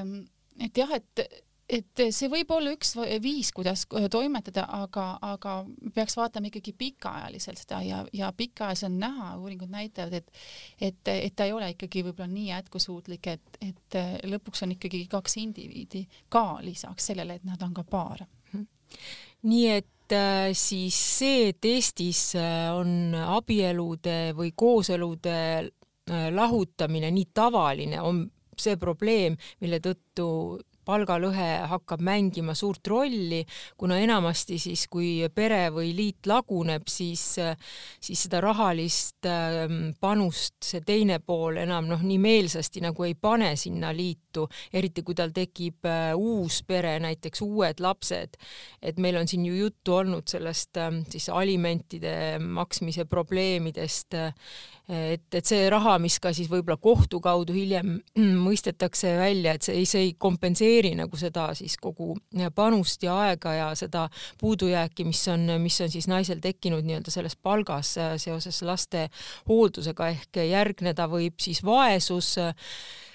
et 0.63 0.77
jah, 0.77 0.95
et 0.95 1.27
et 1.71 2.01
see 2.11 2.29
võib 2.31 2.51
olla 2.51 2.73
üks 2.75 2.93
viis, 3.23 3.51
kuidas 3.55 3.85
toimetada, 4.11 4.65
aga, 4.81 5.05
aga 5.23 5.55
peaks 5.95 6.17
vaatama 6.19 6.49
ikkagi 6.49 6.73
pikaajaliselt 6.77 7.61
seda 7.63 7.81
ja, 7.85 8.01
ja 8.15 8.31
pikaajaliselt 8.35 8.91
on 8.91 8.99
näha, 9.01 9.29
uuringud 9.39 9.71
näitavad, 9.71 10.17
et, 10.19 10.43
et, 10.81 10.99
et 11.13 11.35
ta 11.35 11.47
ei 11.47 11.55
ole 11.55 11.71
ikkagi 11.75 12.03
võib-olla 12.07 12.29
nii 12.31 12.49
jätkusuutlik, 12.49 13.31
et, 13.31 13.61
et 13.63 13.99
lõpuks 14.27 14.65
on 14.65 14.75
ikkagi 14.75 15.05
kaks 15.11 15.37
indiviidi 15.41 16.03
ka 16.29 16.59
lisaks 16.65 17.11
sellele, 17.11 17.39
et 17.39 17.47
nad 17.47 17.61
on 17.63 17.75
ka 17.77 17.85
paar. 17.87 18.25
nii 19.47 19.67
et 19.71 20.15
äh, 20.15 20.51
siis 20.57 20.97
see, 21.19 21.49
et 21.53 21.65
Eestis 21.65 22.33
äh, 22.39 22.67
on 22.75 23.15
abielude 23.15 24.33
või 24.37 24.51
kooselude 24.55 25.37
äh, 25.61 26.27
lahutamine 26.35 27.11
nii 27.15 27.31
tavaline, 27.33 28.01
on 28.01 28.25
see 28.61 28.75
probleem, 28.77 29.37
mille 29.63 29.79
tõttu 29.81 30.27
palgalõhe 30.85 31.49
hakkab 31.71 32.01
mängima 32.01 32.55
suurt 32.57 32.87
rolli, 32.87 33.43
kuna 33.77 33.99
enamasti 34.01 34.57
siis, 34.61 34.87
kui 34.91 35.27
pere 35.35 35.67
või 35.75 35.91
liit 35.95 36.29
laguneb, 36.29 36.87
siis, 36.87 37.25
siis 37.99 38.23
seda 38.25 38.41
rahalist 38.41 39.27
ähm, 39.29 39.91
panust 39.99 40.55
see 40.63 40.81
teine 40.85 41.19
pool 41.19 41.59
enam 41.61 41.89
noh, 41.91 42.01
nii 42.01 42.17
meelsasti 42.21 42.81
nagu 42.87 43.05
ei 43.05 43.13
pane 43.19 43.53
sinna 43.59 43.91
liitu, 43.93 44.30
eriti 44.73 45.03
kui 45.03 45.15
tal 45.17 45.33
tekib 45.35 45.87
äh, 45.89 46.11
uus 46.15 46.61
pere, 46.67 46.97
näiteks 47.03 47.41
uued 47.45 47.81
lapsed. 47.83 48.37
et 48.81 48.97
meil 48.97 49.17
on 49.17 49.27
siin 49.27 49.45
ju 49.45 49.55
juttu 49.55 49.95
olnud 49.95 50.27
sellest 50.27 50.77
ähm, 50.77 51.03
siis 51.09 51.29
alimentide 51.29 52.39
maksmise 52.39 53.05
probleemidest 53.05 54.15
et, 54.91 55.27
et 55.33 55.47
see 55.47 55.67
raha, 55.71 55.95
mis 56.01 56.17
ka 56.21 56.31
siis 56.35 56.49
võib-olla 56.51 56.77
kohtu 56.81 57.21
kaudu 57.23 57.55
hiljem 57.55 57.97
mõistetakse 58.45 59.13
välja, 59.19 59.55
et 59.55 59.67
see, 59.67 59.83
see 59.89 60.07
ei 60.07 60.13
kompenseeri 60.19 60.93
nagu 60.99 61.19
seda 61.19 61.49
siis 61.57 61.77
kogu 61.81 62.15
panust 62.55 63.03
ja 63.05 63.15
aega 63.27 63.55
ja 63.55 63.69
seda 63.79 64.07
puudujääki, 64.41 65.05
mis 65.07 65.23
on, 65.31 65.47
mis 65.63 65.79
on 65.83 65.93
siis 65.93 66.09
naisel 66.11 66.41
tekkinud 66.43 66.85
nii-öelda 66.87 67.13
selles 67.13 67.37
palgas 67.37 67.95
seoses 68.21 68.61
laste 68.67 69.07
hooldusega 69.49 70.11
ehk 70.15 70.43
järgneda 70.51 71.07
võib 71.11 71.39
siis 71.41 71.63
vaesus 71.65 72.35
Äh, 72.37 73.10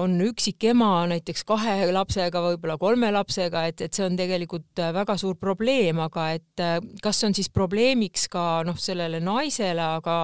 on 0.00 0.14
üksik 0.24 0.64
ema 0.70 1.04
näiteks 1.10 1.44
kahe 1.44 1.90
lapsega, 1.92 2.40
võib-olla 2.40 2.78
kolme 2.80 3.10
lapsega, 3.12 3.66
et, 3.68 3.82
et 3.84 3.96
see 3.96 4.06
on 4.06 4.16
tegelikult 4.16 4.80
äh, 4.80 4.92
väga 4.96 5.16
suur 5.20 5.36
probleem, 5.36 6.00
aga 6.00 6.30
et 6.38 6.62
äh, 6.64 6.78
kas 7.04 7.20
on 7.28 7.36
siis 7.36 7.50
probleemiks 7.52 8.28
ka 8.32 8.62
noh, 8.64 8.78
sellele 8.80 9.20
naisele, 9.20 9.84
aga, 10.00 10.16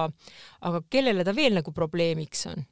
aga 0.65 0.81
kellele 0.89 1.25
ta 1.27 1.35
veel 1.37 1.59
nagu 1.59 1.73
probleemiks 1.75 2.47
on? 2.53 2.65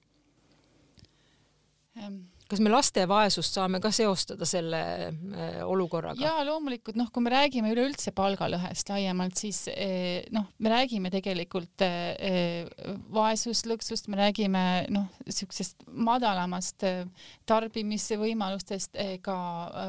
Kas 2.49 2.61
me 2.61 2.69
laste 2.69 3.05
vaesust 3.09 3.57
saame 3.57 3.79
ka 3.83 3.91
seostada 3.95 4.45
selle 4.49 4.81
äh, 5.09 5.61
olukorraga? 5.65 6.21
jaa, 6.21 6.43
loomulikult 6.47 6.97
noh, 6.99 7.09
kui 7.13 7.23
me 7.25 7.31
räägime 7.33 7.71
üleüldse 7.73 8.13
palgalõhest 8.15 8.89
laiemalt, 8.91 9.37
siis 9.39 9.65
eh, 9.71 10.25
noh, 10.35 10.47
me 10.61 10.71
räägime 10.71 11.11
tegelikult 11.13 11.85
eh, 11.85 12.67
vaesuslõksust, 13.15 14.09
me 14.11 14.19
räägime 14.19 14.63
noh, 14.93 15.07
niisugusest 15.25 15.87
madalamast 15.87 16.85
eh, 16.87 17.03
tarbimise 17.49 18.19
võimalustest, 18.21 18.97
ka 19.25 19.35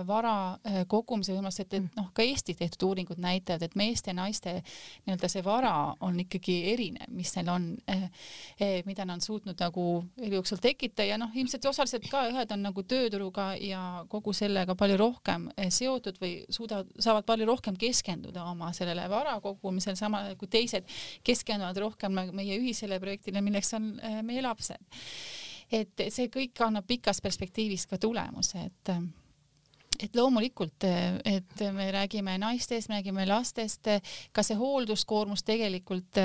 vara 0.08 0.34
kogumise 0.90 1.34
võimalustest, 1.34 1.74
et, 1.74 1.86
et 1.86 1.98
noh, 1.98 2.10
ka 2.16 2.24
Eesti 2.24 2.56
tehtud 2.58 2.88
uuringud 2.88 3.20
näitavad, 3.22 3.62
et 3.66 3.76
meeste 3.78 4.12
ja 4.12 4.16
naiste 4.18 4.58
nii-öelda 5.06 5.30
see 5.30 5.44
vara 5.46 5.74
on 6.04 6.18
ikkagi 6.22 6.56
erinev, 6.72 7.10
mis 7.14 7.32
neil 7.36 7.50
on, 7.52 7.68
mida 8.86 9.06
nad 9.06 9.16
on 9.16 9.22
suutnud 9.24 9.60
nagu 9.60 9.86
elu 10.20 10.40
jooksul 10.40 10.60
tekitada 10.62 11.06
ja 11.08 11.18
noh, 11.20 11.32
ilmselt 11.34 11.68
osaliselt 11.70 12.08
ka 12.10 12.26
ühed 12.30 12.45
on 12.54 12.62
nagu 12.66 12.82
tööturuga 12.86 13.48
ja 13.60 13.80
kogu 14.10 14.34
sellega 14.36 14.76
palju 14.78 14.98
rohkem 15.00 15.48
eh, 15.56 15.70
seotud 15.74 16.20
või 16.22 16.38
suudavad, 16.52 16.90
saavad 17.02 17.26
palju 17.28 17.48
rohkem 17.48 17.76
keskenduda 17.80 18.46
oma 18.50 18.72
sellele 18.76 19.08
vara 19.10 19.36
kogumisele, 19.44 19.96
samal 19.98 20.28
ajal 20.28 20.38
kui 20.40 20.50
teised 20.52 20.88
keskenduvad 21.26 21.82
rohkem 21.82 22.16
meie 22.36 22.58
ühisele 22.60 23.00
projektile, 23.02 23.42
milleks 23.44 23.74
on 23.78 23.92
eh, 24.00 24.22
meie 24.26 24.44
lapsed. 24.44 24.82
et 25.72 26.02
see 26.14 26.28
kõik 26.30 26.60
annab 26.62 26.86
pikas 26.86 27.20
perspektiivis 27.20 27.86
ka 27.90 27.98
tulemuse, 27.98 28.66
et 28.70 28.96
et 29.96 30.12
loomulikult, 30.16 30.84
et 31.24 31.62
me 31.72 31.86
räägime 31.90 32.34
naistest, 32.38 32.90
me 32.90 32.98
räägime 32.98 33.24
lastest, 33.26 33.88
ka 34.32 34.42
see 34.44 34.58
hoolduskoormus 34.58 35.40
tegelikult 35.46 36.20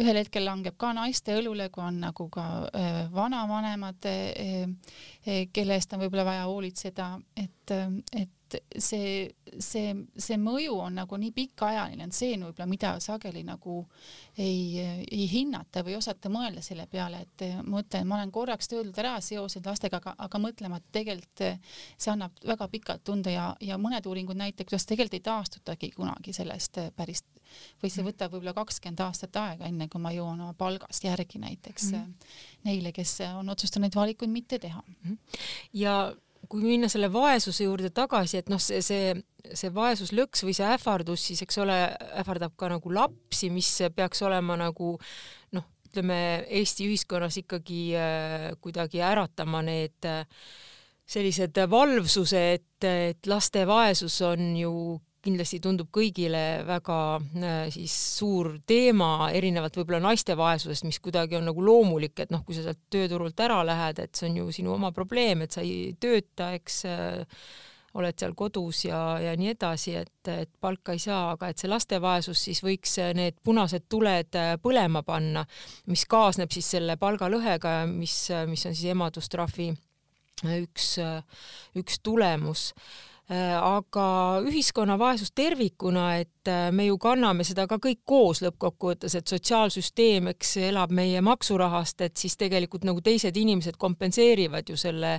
ühel 0.00 0.20
hetkel 0.20 0.44
langeb 0.44 0.76
ka 0.78 0.92
naiste 0.96 1.36
õlule, 1.38 1.68
kui 1.72 1.84
on 1.84 2.00
nagu 2.04 2.28
ka 2.32 2.46
äh, 2.68 2.98
vanavanemad 3.14 4.08
äh,, 4.10 4.66
äh, 5.26 5.46
kelle 5.52 5.78
eest 5.78 5.94
on 5.96 6.02
võib-olla 6.04 6.26
vaja 6.28 6.46
hoolitseda, 6.50 7.10
et, 7.36 7.74
et 8.46 8.82
see, 8.82 9.26
see, 9.58 9.92
see 10.16 10.38
mõju 10.40 10.76
on 10.86 10.98
nagu 11.00 11.18
nii 11.18 11.32
pikaajaline, 11.34 12.06
et 12.06 12.16
see 12.16 12.34
on 12.36 12.46
võib-olla, 12.46 12.68
mida 12.70 12.92
sageli 13.02 13.42
nagu 13.46 13.80
ei, 14.38 14.80
ei 15.10 15.26
hinnata 15.30 15.82
või 15.86 15.96
osata 15.98 16.30
mõelda 16.32 16.62
selle 16.64 16.86
peale, 16.90 17.24
et 17.26 17.46
mõtlen, 17.66 18.06
ma 18.06 18.20
olen 18.20 18.32
korraks 18.34 18.70
töölt 18.70 18.98
ära 19.02 19.16
seoses 19.24 19.64
lastega, 19.66 20.00
aga, 20.00 20.14
aga 20.28 20.42
mõtlema, 20.42 20.80
et 20.80 20.90
tegelikult 21.00 21.46
see 21.96 22.12
annab 22.12 22.36
väga 22.46 22.68
pikalt 22.72 23.04
tunda 23.06 23.32
ja, 23.34 23.48
ja 23.60 23.78
mõned 23.80 24.06
uuringud 24.06 24.38
näitavad, 24.38 24.70
kuidas 24.70 24.86
tegelikult 24.86 25.18
ei 25.18 25.26
taastutagi 25.26 25.90
kunagi 25.96 26.36
sellest 26.36 26.80
päris 26.96 27.24
või 27.82 27.90
see 27.92 28.04
võtab 28.06 28.34
võib-olla 28.34 28.54
kakskümmend 28.56 29.00
aastat 29.04 29.36
aega, 29.40 29.68
enne 29.70 29.88
kui 29.92 30.02
ma 30.02 30.12
jõuan 30.14 30.40
oma 30.42 30.54
palgast 30.58 31.04
järgi 31.06 31.38
näiteks 31.42 31.90
mm 31.92 31.98
-hmm. 31.98 32.30
neile, 32.68 32.92
kes 32.92 33.18
on 33.38 33.48
otsustanud 33.48 33.86
neid 33.86 33.98
valikuid 33.98 34.30
mitte 34.30 34.58
teha. 34.58 34.82
Mhm. 34.86 35.14
ja 35.72 35.96
kui 36.48 36.64
minna 36.64 36.88
selle 36.92 37.08
vaesuse 37.12 37.66
juurde 37.66 37.90
tagasi, 37.94 38.40
et 38.40 38.50
noh, 38.52 38.60
see, 38.62 38.82
see, 38.84 39.14
see 39.54 39.72
vaesuslõks 39.74 40.44
või 40.46 40.54
see 40.56 40.68
ähvardus 40.76 41.28
siis, 41.30 41.42
eks 41.46 41.58
ole, 41.62 41.78
ähvardab 42.22 42.56
ka 42.58 42.70
nagu 42.72 42.92
lapsi, 42.94 43.50
mis 43.54 43.70
peaks 43.96 44.22
olema 44.26 44.58
nagu 44.60 44.94
noh, 45.56 45.66
ütleme 45.88 46.20
Eesti 46.60 46.88
ühiskonnas 46.90 47.38
ikkagi 47.40 47.82
äh, 47.96 48.48
kuidagi 48.60 49.02
äratama 49.04 49.62
need 49.66 50.08
äh, 50.08 50.24
sellised 51.06 51.58
valvsuse, 51.70 52.42
et, 52.56 52.84
et 52.84 53.30
laste 53.30 53.62
vaesus 53.68 54.20
on 54.26 54.56
ju 54.58 54.72
kindlasti 55.26 55.60
tundub 55.62 55.90
kõigile 55.94 56.42
väga 56.66 56.98
äh, 57.18 57.60
siis 57.74 57.94
suur 58.18 58.56
teema, 58.68 59.30
erinevalt 59.34 59.78
võib-olla 59.78 60.02
naiste 60.08 60.36
vaesusest, 60.38 60.86
mis 60.88 61.00
kuidagi 61.02 61.38
on 61.38 61.48
nagu 61.50 61.64
loomulik, 61.64 62.18
et 62.22 62.34
noh, 62.34 62.44
kui 62.46 62.56
sa 62.56 62.66
sealt 62.66 62.84
tööturult 62.92 63.40
ära 63.42 63.62
lähed, 63.66 64.02
et 64.02 64.18
see 64.18 64.30
on 64.30 64.42
ju 64.42 64.50
sinu 64.60 64.76
oma 64.76 64.92
probleem, 64.96 65.44
et 65.44 65.56
sa 65.56 65.64
ei 65.64 65.94
tööta, 66.00 66.52
eks 66.58 66.82
äh, 66.90 67.40
oled 67.96 68.18
seal 68.20 68.34
kodus 68.36 68.82
ja, 68.84 69.00
ja 69.22 69.32
nii 69.38 69.54
edasi, 69.54 69.96
et, 70.02 70.28
et 70.28 70.50
palka 70.60 70.92
ei 70.92 71.00
saa, 71.00 71.32
aga 71.32 71.48
et 71.50 71.62
see 71.62 71.70
laste 71.70 72.00
vaesus 72.02 72.42
siis 72.48 72.60
võiks 72.64 72.98
need 73.16 73.40
punased 73.44 73.88
tuled 73.92 74.38
äh, 74.38 74.54
põlema 74.62 75.02
panna, 75.06 75.46
mis 75.90 76.06
kaasneb 76.10 76.52
siis 76.54 76.70
selle 76.76 76.98
palgalõhega, 77.00 77.82
mis, 77.90 78.20
mis 78.50 78.68
on 78.68 78.76
siis 78.76 78.94
emadustrahvi 78.94 79.72
üks, 80.60 80.96
üks 81.80 82.00
tulemus. 82.04 82.70
Äh, 82.76 83.15
aga 83.28 84.06
ühiskonna 84.46 84.98
vaesus 84.98 85.32
tervikuna, 85.34 86.16
et 86.20 86.30
äh, 86.48 86.68
me 86.72 86.86
ju 86.86 86.96
kanname 87.00 87.44
seda 87.46 87.66
ka 87.68 87.78
kõik 87.82 88.02
koos 88.08 88.40
lõppkokkuvõttes, 88.44 89.14
et 89.18 89.30
sotsiaalsüsteem, 89.30 90.30
eks 90.32 90.56
elab 90.68 90.92
meie 90.94 91.20
maksurahast, 91.24 92.00
et 92.06 92.16
siis 92.20 92.36
tegelikult 92.40 92.86
nagu 92.88 93.02
teised 93.04 93.36
inimesed 93.36 93.78
kompenseerivad 93.80 94.68
ju 94.70 94.76
selle, 94.80 95.16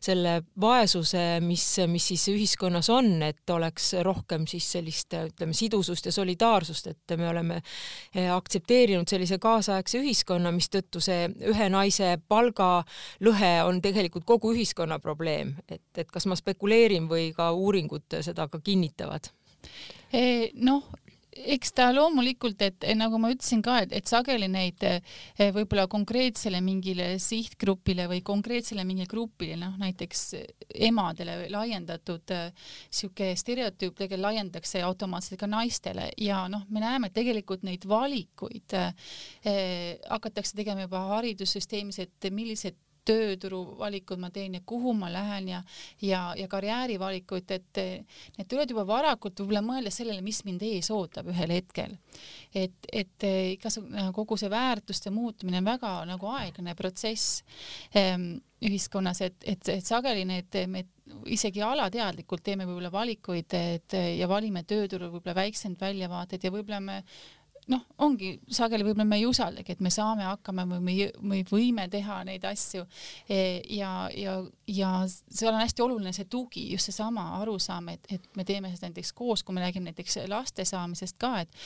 selle 0.00 0.38
vaesuse, 0.60 1.24
mis, 1.44 1.64
mis 1.90 2.08
siis 2.12 2.28
ühiskonnas 2.32 2.90
on, 2.94 3.10
et 3.26 3.50
oleks 3.54 3.92
rohkem 4.06 4.46
siis 4.50 4.68
sellist, 4.76 5.14
ütleme, 5.14 5.56
sidusust 5.56 6.08
ja 6.08 6.14
solidaarsust, 6.14 6.92
et 6.92 7.16
me 7.18 7.28
oleme 7.30 7.60
äh, 7.60 8.30
aktsepteerinud 8.34 9.08
sellise 9.08 9.40
kaasaegse 9.42 10.02
ühiskonna, 10.02 10.52
mistõttu 10.54 11.02
see 11.04 11.28
ühe 11.50 11.68
naise 11.72 12.14
palgalõhe 12.28 13.54
on 13.66 13.82
tegelikult 13.84 14.26
kogu 14.28 14.54
ühiskonna 14.56 15.00
probleem, 15.02 15.56
et, 15.68 15.84
et 15.96 16.10
kas 16.10 16.28
ma 16.30 16.38
spekuleerin 16.38 17.08
või 17.10 17.30
ka 17.36 17.50
uuringud 17.56 18.20
seda 18.22 18.48
ka 18.48 18.62
kinnitavad? 18.64 19.32
Noh, 20.62 20.84
eks 21.38 21.72
ta 21.76 21.88
loomulikult, 21.94 22.62
et 22.64 22.86
nagu 22.98 23.18
ma 23.20 23.30
ütlesin 23.32 23.60
ka, 23.64 23.78
et, 23.84 23.92
et 23.96 24.10
sageli 24.10 24.48
neid 24.50 24.82
eh, 24.86 25.02
võib-olla 25.54 25.86
konkreetsele 25.90 26.60
mingile 26.64 27.10
sihtgrupile 27.22 28.08
või 28.10 28.22
konkreetsele 28.26 28.84
mingile 28.88 29.08
grupile, 29.10 29.58
noh 29.60 29.76
näiteks 29.80 30.24
emadele 30.88 31.38
laiendatud 31.52 32.34
eh, 32.34 32.50
sihuke 32.90 33.30
stereotüüp 33.38 33.96
tegelikult 33.98 34.26
laiendatakse 34.28 34.82
automaatselt 34.86 35.40
ka 35.40 35.50
naistele 35.50 36.10
ja 36.22 36.44
noh, 36.50 36.66
me 36.72 36.82
näeme, 36.82 37.12
tegelikult 37.14 37.66
neid 37.66 37.86
valikuid 37.88 38.76
eh, 38.78 39.96
hakatakse 40.08 40.58
tegema 40.58 40.86
juba 40.86 41.06
haridussüsteemis, 41.14 42.02
et 42.04 42.30
millised 42.34 42.78
tööturuvalikud 43.08 44.20
ma 44.20 44.30
teen 44.34 44.58
ja 44.58 44.64
kuhu 44.66 44.94
ma 44.98 45.10
lähen 45.12 45.48
ja, 45.52 45.62
ja, 46.04 46.22
ja 46.38 46.48
karjäärivalikuid, 46.50 47.54
et 47.56 47.82
need 48.38 48.48
tulevad 48.48 48.74
juba 48.74 48.86
varakult 48.88 49.40
võib-olla 49.42 49.64
mõelda 49.64 49.92
sellele, 49.94 50.24
mis 50.24 50.42
mind 50.46 50.64
ees 50.68 50.90
ootab 50.94 51.30
ühel 51.32 51.54
hetkel. 51.58 51.96
et, 52.54 52.90
et 52.92 53.28
igasugune 53.54 54.10
kogu 54.16 54.36
see 54.40 54.50
väärtuste 54.52 55.12
muutumine 55.14 55.62
on 55.62 55.72
väga 55.72 55.94
nagu 56.08 56.30
aeglane 56.38 56.74
protsess 56.78 57.42
ähm, 57.96 58.36
ühiskonnas, 58.64 59.20
et, 59.22 59.36
et, 59.46 59.68
et 59.70 59.86
sageli 59.86 60.24
need, 60.26 60.56
me 60.66 60.84
isegi 61.30 61.62
alateadlikult 61.64 62.42
teeme 62.44 62.66
võib-olla 62.66 62.90
valikuid, 62.92 63.54
et 63.76 63.96
ja 64.18 64.28
valime 64.30 64.64
tööturul 64.68 65.12
võib-olla 65.12 65.36
väiksemaid 65.38 65.84
väljavaateid 65.84 66.44
ja 66.44 66.52
võib-olla 66.54 66.80
me 66.82 67.02
noh, 67.68 67.84
ongi 68.04 68.32
sageli 68.52 68.84
võib-olla 68.86 69.06
me 69.08 69.18
ei 69.20 69.26
usaldagi, 69.28 69.74
et 69.74 69.82
me 69.84 69.90
saame 69.92 70.24
hakkama 70.24 70.64
või 70.70 70.80
me, 70.84 70.94
me 71.20 71.40
võime 71.48 71.84
teha 71.92 72.22
neid 72.28 72.44
asju 72.48 72.84
e, 73.28 73.60
ja, 73.76 74.08
ja, 74.16 74.38
ja 74.68 74.92
seal 75.08 75.52
on 75.52 75.60
hästi 75.60 75.84
oluline 75.84 76.12
see 76.16 76.28
tugi, 76.30 76.64
just 76.72 76.88
seesama 76.88 77.26
arusaam, 77.40 77.90
et, 77.92 78.08
et 78.14 78.28
me 78.38 78.46
teeme 78.48 78.70
seda 78.72 78.88
näiteks 78.88 79.12
koos, 79.16 79.44
kui 79.44 79.56
me 79.56 79.64
räägime 79.64 79.90
näiteks 79.90 80.20
laste 80.30 80.64
saamisest 80.68 81.18
ka, 81.20 81.34
et 81.44 81.58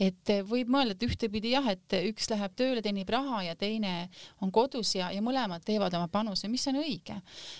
et 0.00 0.32
võib 0.48 0.70
mõelda, 0.72 0.96
et 0.96 1.04
ühtepidi 1.04 1.52
jah, 1.54 1.66
et 1.72 1.96
üks 2.08 2.30
läheb 2.32 2.54
tööle, 2.56 2.82
teenib 2.84 3.10
raha 3.12 3.42
ja 3.50 3.56
teine 3.58 4.08
on 4.40 4.52
kodus 4.54 4.94
ja, 4.96 5.10
ja 5.12 5.20
mõlemad 5.24 5.64
teevad 5.66 5.94
oma 5.98 6.08
panuse, 6.12 6.48
mis 6.48 6.64
on 6.70 6.80
õige 6.80 7.18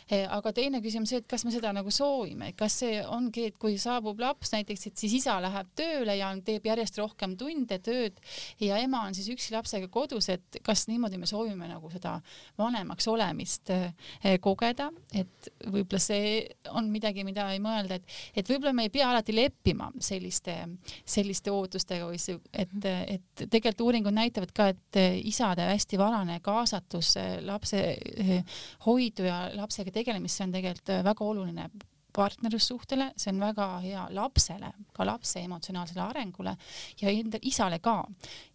e,. 0.08 0.24
aga 0.24 0.54
teine 0.56 0.80
küsimus 0.84 1.12
see, 1.12 1.20
et 1.20 1.28
kas 1.28 1.44
me 1.44 1.52
seda 1.52 1.74
nagu 1.76 1.92
soovime, 1.92 2.52
kas 2.56 2.80
see 2.82 3.00
ongi, 3.04 3.50
et 3.50 3.60
kui 3.60 3.76
saabub 3.80 4.20
laps 4.20 4.54
näiteks, 4.54 4.88
et 4.88 5.04
siis 5.04 5.20
isa 5.20 5.36
läheb 5.42 5.74
tööle 5.76 6.16
ja 6.16 6.32
teeb 6.44 6.66
järjest 6.70 7.00
rohkem 7.00 7.36
tunde, 7.40 7.80
tööd 7.90 8.20
ja 8.62 8.78
ema 8.80 9.04
on 9.08 9.16
siis 9.16 9.28
üksi 9.32 9.54
lapsega 9.54 9.90
kodus, 9.92 10.30
et 10.32 10.60
kas 10.66 10.86
niimoodi 10.90 11.18
me 11.20 11.28
soovime 11.28 11.68
nagu 11.70 11.90
seda 11.92 12.16
vanemaks 12.58 13.08
olemist 13.10 13.72
eh, 13.74 14.38
kogeda, 14.42 14.90
et 15.14 15.50
võib-olla 15.66 16.02
see 16.02 16.40
on 16.76 16.90
midagi, 16.92 17.24
mida 17.26 17.48
ei 17.54 17.60
mõelda, 17.62 18.00
et, 18.00 18.16
et 18.34 18.50
võib-olla 18.50 18.74
me 18.76 18.86
ei 18.88 18.94
pea 18.94 19.10
alati 19.10 19.34
leppima 19.36 19.90
selliste, 20.00 20.56
selliste 21.04 21.52
ootustega 21.54 22.08
või 22.08 22.20
see, 22.22 22.38
et, 22.52 22.74
et 22.86 23.46
tegelikult 23.46 23.86
uuringud 23.88 24.16
näitavad 24.16 24.52
ka, 24.54 24.70
et 24.74 25.00
isade 25.26 25.66
hästi 25.72 26.00
varane 26.00 26.40
kaasatus 26.44 27.14
lapse 27.46 27.84
eh, 27.94 28.58
hoidu 28.86 29.28
ja 29.28 29.46
lapsega 29.56 29.94
tegelemisse 29.94 30.44
on 30.46 30.54
tegelikult 30.54 30.94
väga 31.04 31.26
oluline 31.26 31.70
partnerlussuhtele, 32.14 33.10
see 33.18 33.32
on 33.32 33.40
väga 33.42 33.66
hea 33.84 34.06
lapsele, 34.16 34.72
ka 34.96 35.06
lapse 35.06 35.42
emotsionaalsele 35.44 36.02
arengule 36.04 36.56
ja 37.00 37.10
enda 37.10 37.38
isale 37.42 37.78
ka. 37.82 38.04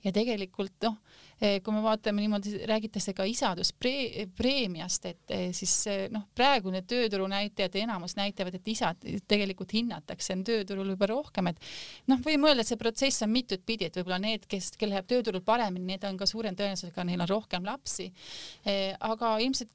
ja 0.03 0.11
tegelikult 0.13 0.85
noh, 0.85 0.97
eh, 1.41 1.61
kui 1.63 1.73
me 1.73 1.81
vaatame 1.83 2.23
niimoodi, 2.23 2.57
räägitakse 2.69 3.13
ka 3.17 3.25
isaduspreemiast, 3.29 5.05
et 5.05 5.33
eh, 5.35 5.47
siis 5.53 5.73
eh, 5.91 6.03
noh, 6.13 6.27
praegu 6.35 6.73
need 6.73 6.87
tööturu 6.89 7.27
näitajad, 7.31 7.75
enamus 7.83 8.15
näitavad, 8.19 8.55
et 8.55 8.67
isad 8.67 9.07
tegelikult 9.27 9.73
hinnatakse 9.75 10.37
tööturul 10.45 10.93
juba 10.93 11.09
rohkem, 11.09 11.51
et 11.51 11.71
noh, 12.11 12.19
võime 12.25 12.51
öelda, 12.51 12.65
et 12.65 12.71
see 12.71 12.81
protsess 12.81 13.25
on 13.25 13.33
mitut 13.33 13.65
pidi, 13.65 13.89
et 13.89 13.97
võib-olla 13.97 14.19
need, 14.21 14.45
kes, 14.51 14.73
kel 14.79 14.93
läheb 14.93 15.07
tööturul 15.09 15.43
paremini, 15.45 15.93
need 15.93 16.05
on 16.07 16.17
ka 16.19 16.27
suurem 16.29 16.57
tõenäosusega, 16.57 17.07
neil 17.07 17.23
on 17.25 17.31
rohkem 17.31 17.65
lapsi. 17.65 18.11
aga 18.65 19.37
ilmselt 19.39 19.71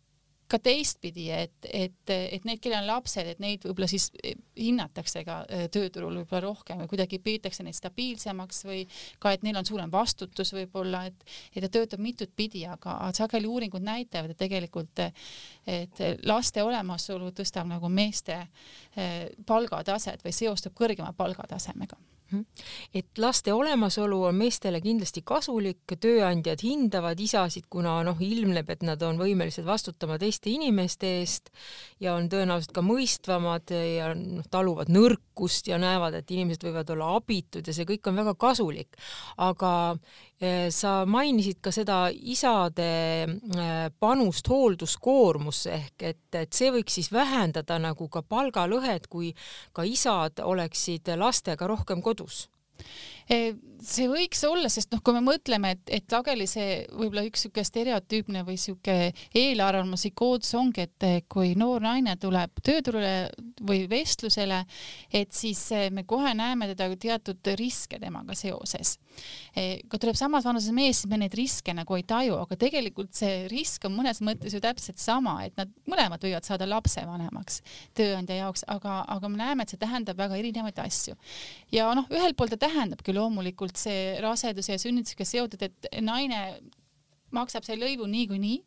ka 0.51 0.59
teistpidi, 0.63 1.29
et, 1.35 1.69
et, 1.73 2.11
et 2.11 2.47
need, 2.49 2.61
kellel 2.63 2.83
on 2.83 2.89
lapsed, 2.91 3.29
et 3.33 3.41
neid 3.43 3.65
võib-olla 3.67 3.89
siis 3.91 4.09
hinnatakse 4.59 5.23
ka 5.27 5.41
äh, 5.47 5.67
tööturul 5.73 6.21
võib-olla 6.21 6.43
rohkem 6.49 6.83
või 6.83 6.91
kuidagi 6.91 7.21
peetakse 7.23 7.65
neid 7.67 7.79
stabiilsemaks 7.79 8.65
või 8.69 8.85
ka, 9.23 9.35
et 9.37 9.47
neil 9.47 9.61
on 9.61 9.69
suurem 9.69 9.93
vastutus 9.93 10.55
võib-olla, 10.57 11.05
et, 11.11 11.27
et 11.55 11.65
ta 11.65 11.73
töötab 11.79 12.03
mitut 12.03 12.33
pidi, 12.37 12.65
aga 12.69 12.99
sageli 13.17 13.51
uuringud 13.51 13.85
näitavad, 13.85 14.35
et 14.35 14.41
tegelikult, 14.41 15.05
et 15.71 16.05
laste 16.27 16.63
olemasolu 16.67 17.31
tõstab 17.37 17.69
nagu 17.71 17.91
meeste 17.93 18.41
äh, 18.41 19.29
palgataset 19.47 20.25
või 20.27 20.35
seostub 20.35 20.75
kõrgema 20.77 21.13
palgatasemega. 21.17 21.99
Et 22.95 23.19
laste 23.19 23.53
olemasolu 23.53 24.23
on 24.29 24.39
meestele 24.39 24.81
kindlasti 24.81 25.23
kasulik, 25.27 25.97
tööandjad 26.01 26.63
hindavad 26.65 27.21
isasid, 27.21 27.67
kuna 27.71 28.01
noh, 28.07 28.21
ilmneb, 28.21 28.71
et 28.71 28.85
nad 28.87 29.03
on 29.07 29.19
võimelised 29.21 29.67
vastutama 29.67 30.19
teiste 30.19 30.51
inimeste 30.51 31.11
eest 31.21 31.51
ja 32.01 32.15
on 32.15 32.29
tõenäoliselt 32.33 32.75
ka 32.77 32.85
mõistvamad 32.87 33.75
ja 33.75 34.13
noh, 34.15 34.47
taluvad 34.51 34.93
nõrkust 34.93 35.71
ja 35.71 35.79
näevad, 35.81 36.15
et 36.19 36.31
inimesed 36.31 36.67
võivad 36.67 36.91
olla 36.95 37.15
abitud 37.19 37.67
ja 37.67 37.77
see 37.77 37.89
kõik 37.89 38.11
on 38.11 38.21
väga 38.23 38.35
kasulik. 38.39 38.97
aga 39.37 39.99
sa 40.73 40.91
mainisid 41.05 41.59
ka 41.61 41.69
seda 41.75 41.99
isade 42.11 42.87
panust 44.01 44.49
hoolduskoormusse 44.49 45.73
ehk 45.75 46.05
et, 46.11 46.23
et 46.33 46.53
see 46.57 46.71
võiks 46.73 46.97
siis 46.97 47.11
vähendada 47.13 47.77
nagu 47.77 48.09
ka 48.09 48.23
palgalõhet, 48.25 49.11
kui 49.13 49.35
ka 49.77 49.85
isad 49.85 50.41
oleksid 50.41 51.13
lastega 51.21 51.69
rohkem 51.69 52.01
kodus 52.01 52.47
see 53.29 54.07
võiks 54.11 54.43
olla, 54.45 54.69
sest 54.73 54.93
noh, 54.93 55.01
kui 55.05 55.15
me 55.17 55.23
mõtleme, 55.25 55.73
et, 55.77 55.83
et 56.01 56.05
sageli 56.11 56.47
see 56.49 56.83
võib-olla 56.93 57.25
üks 57.29 57.45
niisugune 57.47 57.67
stereotüüpne 57.67 58.43
või 58.47 58.57
niisugune 58.59 59.13
eelarvamusi 59.37 60.13
koodus 60.17 60.53
ongi, 60.59 60.85
et 60.87 61.29
kui 61.33 61.55
noor 61.59 61.83
naine 61.85 62.17
tuleb 62.21 62.61
tööturule 62.65 63.31
või 63.67 63.85
vestlusele, 63.91 64.63
et 65.13 65.33
siis 65.37 65.63
me 65.95 66.05
kohe 66.09 66.33
näeme 66.37 66.69
teda 66.73 66.91
teatud 67.01 67.53
riske 67.61 68.01
temaga 68.01 68.37
seoses. 68.39 68.99
kui 69.55 69.99
tuleb 69.99 70.17
samas 70.17 70.45
vanuses 70.47 70.73
mees, 70.73 71.01
siis 71.01 71.11
me 71.11 71.19
neid 71.21 71.35
riske 71.37 71.75
nagu 71.77 71.97
ei 71.97 72.05
taju, 72.09 72.39
aga 72.45 72.57
tegelikult 72.61 73.13
see 73.17 73.47
risk 73.51 73.85
on 73.89 73.97
mõnes 73.97 74.21
mõttes 74.25 74.55
ju 74.55 74.61
täpselt 74.63 75.01
sama, 75.01 75.41
et 75.45 75.57
nad 75.59 75.73
mõlemad 75.91 76.23
võivad 76.23 76.47
saada 76.47 76.69
lapsevanemaks 76.69 77.61
tööandja 77.97 78.45
jaoks, 78.45 78.65
aga, 78.69 79.01
aga 79.09 79.33
me 79.33 79.41
näeme, 79.41 79.65
et 79.65 79.73
see 79.73 79.81
tähendab 79.81 80.21
väga 80.21 80.39
erinevaid 80.41 80.79
asju. 80.85 81.17
ja 81.73 81.91
noh, 81.97 82.09
ühelt 82.13 82.37
poolt 82.37 82.55
ta 82.55 82.61
tähendabki 82.69 83.15
loomulikult 83.21 83.79
see 83.79 84.19
raseduse 84.25 84.77
ja 84.77 84.83
sünnitusega 84.83 85.29
seotud, 85.29 85.63
et 85.69 85.91
naine 86.01 86.41
maksab 87.35 87.67
selle 87.67 87.87
lõivu 87.87 88.09
niikuinii 88.11 88.59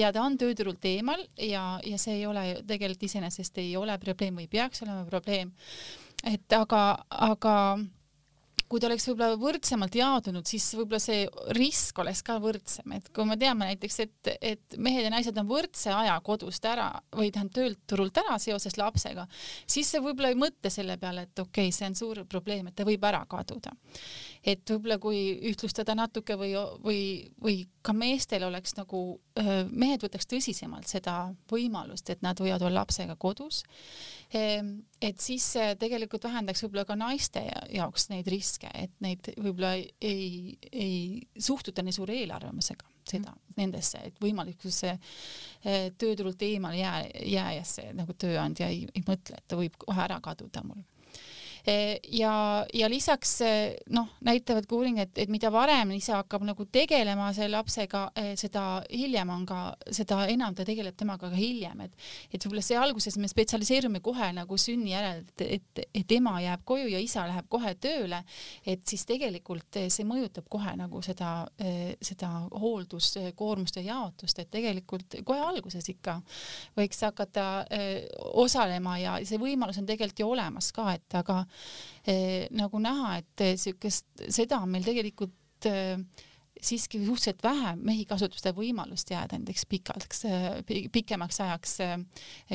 ja 0.00 0.10
ta 0.14 0.24
on 0.26 0.36
tööturult 0.40 0.84
eemal 0.90 1.22
ja, 1.38 1.78
ja 1.86 1.98
see 2.00 2.18
ei 2.20 2.26
ole 2.26 2.44
tegelikult 2.66 3.06
iseenesest 3.08 3.62
ei 3.62 3.76
ole 3.78 3.96
probleem 4.02 4.40
või 4.40 4.48
peaks 4.50 4.82
olema 4.82 5.04
probleem. 5.06 5.52
et 6.26 6.58
aga, 6.58 6.82
aga 7.10 7.54
kui 8.72 8.80
ta 8.80 8.88
oleks 8.88 9.04
võib-olla 9.10 9.36
võrdsemalt 9.36 9.96
jaotunud, 9.98 10.48
siis 10.48 10.64
võib-olla 10.78 11.00
see 11.02 11.26
risk 11.58 11.98
oleks 12.00 12.22
ka 12.24 12.38
võrdsem, 12.40 12.94
et 12.96 13.10
kui 13.12 13.26
me 13.28 13.36
teame 13.36 13.68
näiteks, 13.68 13.98
et, 14.06 14.30
et 14.40 14.76
mehed 14.80 15.04
ja 15.04 15.10
naised 15.12 15.36
on 15.42 15.50
võrdse 15.50 15.92
aja 15.92 16.14
kodust 16.24 16.64
ära 16.64 16.88
või 17.12 17.28
tähendab 17.34 17.58
töölt 17.58 17.82
turult 17.90 18.20
ära 18.22 18.38
seoses 18.40 18.78
lapsega, 18.80 19.26
siis 19.68 19.92
sa 19.92 20.00
võib-olla 20.00 20.32
ei 20.32 20.40
mõtle 20.40 20.72
selle 20.72 20.96
peale, 21.02 21.26
et 21.28 21.44
okei 21.44 21.68
okay,, 21.68 21.76
see 21.76 21.90
on 21.90 21.98
suur 21.98 22.22
probleem, 22.32 22.70
et 22.70 22.78
ta 22.78 22.88
võib 22.88 23.04
ära 23.04 23.20
kaduda. 23.28 23.74
et 24.42 24.64
võib-olla 24.72 24.96
kui 25.02 25.20
ühtlustada 25.52 25.94
natuke 25.98 26.38
või, 26.40 26.56
või, 26.82 27.02
või 27.44 27.58
ka 27.84 27.92
meestel 27.92 28.48
oleks 28.48 28.78
nagu, 28.78 29.02
mehed 29.68 30.02
võtaks 30.06 30.32
tõsisemalt 30.32 30.88
seda 30.88 31.34
võimalust, 31.52 32.08
et 32.10 32.24
nad 32.24 32.40
võivad 32.40 32.64
olla 32.64 32.80
lapsega 32.80 33.18
kodus 33.20 33.66
et 34.32 35.20
siis 35.20 35.44
see 35.56 35.74
tegelikult 35.80 36.24
vähendaks 36.24 36.62
võib-olla 36.64 36.86
ka 36.88 36.96
naiste 36.96 37.42
jaoks 37.74 38.08
neid 38.12 38.28
riske, 38.32 38.70
et 38.74 38.94
neid 39.04 39.28
võib-olla 39.36 39.74
ei, 39.76 40.56
ei 40.72 41.20
suhtuta 41.36 41.84
nii 41.84 41.96
suure 41.96 42.16
eelarvamusega 42.22 42.88
seda 43.08 43.32
mm., 43.34 43.56
nendesse, 43.58 44.00
et 44.08 44.20
võimalikusse 44.22 44.94
eh, 44.94 45.90
tööturult 45.98 46.42
eemale 46.46 46.78
jää, 46.80 47.02
jääjasse 47.34 47.90
nagu 47.98 48.14
tööandja 48.16 48.70
ei, 48.72 48.86
ei 48.94 49.04
mõtle, 49.04 49.36
et 49.36 49.48
ta 49.50 49.58
võib 49.58 49.76
kohe 49.82 50.04
ära 50.06 50.20
kaduda 50.24 50.64
mul 50.64 50.80
ja, 52.12 52.66
ja 52.74 52.88
lisaks 52.90 53.40
eh, 53.46 53.74
noh, 53.94 54.08
näitavad 54.26 54.66
ka 54.66 54.76
uuringud, 54.76 55.12
et, 55.14 55.30
mida 55.30 55.50
varem 55.54 55.92
isa 55.94 56.16
hakkab 56.18 56.42
nagu 56.46 56.66
tegelema 56.72 57.28
selle 57.36 57.54
lapsega, 57.56 58.04
eh, 58.18 58.32
seda 58.38 58.82
hiljem 58.90 59.30
on 59.30 59.44
ka, 59.46 59.60
seda 59.94 60.24
enam 60.32 60.56
ta 60.58 60.66
tegeleb 60.66 60.96
temaga 60.98 61.30
ka 61.30 61.38
hiljem, 61.38 61.84
et 61.86 61.92
et 62.32 62.42
võib-olla 62.42 62.64
see 62.64 62.78
alguses 62.78 63.18
me 63.20 63.30
spetsialiseerume 63.30 64.00
kohe 64.02 64.30
nagu 64.34 64.58
sünni 64.58 64.92
järel, 64.92 65.22
et, 65.22 65.44
et, 65.58 65.82
et 66.02 66.14
ema 66.16 66.34
jääb 66.42 66.64
koju 66.66 66.88
ja 66.90 67.00
isa 67.02 67.26
läheb 67.28 67.46
kohe 67.52 67.74
tööle, 67.78 68.22
et 68.66 68.82
siis 68.88 69.06
tegelikult 69.06 69.78
see 69.92 70.06
mõjutab 70.08 70.48
kohe 70.50 70.74
nagu 70.78 71.02
seda, 71.04 71.46
seda 72.02 72.30
hoolduskoormuste 72.50 73.84
jaotust, 73.86 74.40
et 74.42 74.50
tegelikult 74.50 75.20
kohe 75.26 75.44
alguses 75.44 75.86
ikka 75.92 76.18
võiks 76.78 77.02
hakata 77.04 77.46
osalema 78.40 78.96
ja 78.98 79.16
see 79.28 79.40
võimalus 79.40 79.78
on 79.78 79.86
tegelikult 79.88 80.24
ju 80.24 80.30
olemas 80.32 80.72
ka, 80.74 80.88
et 80.96 81.18
aga 81.18 81.42
eh, 81.44 81.51
nagu 82.50 82.82
näha, 82.82 83.16
et 83.20 83.42
niisugust, 83.46 84.08
seda 84.26 84.58
on 84.58 84.72
meil 84.72 84.82
tegelikult 84.82 85.68
eh, 85.70 85.98
siiski 86.62 87.00
suhteliselt 87.02 87.42
vähe 87.42 87.72
mehi 87.82 88.04
kasutab 88.06 88.38
seda 88.38 88.52
võimalust 88.56 89.10
jääda 89.10 89.38
näiteks 89.40 89.64
pikaks, 89.70 90.22
pikemaks 90.94 91.40
ajaks 91.42 91.74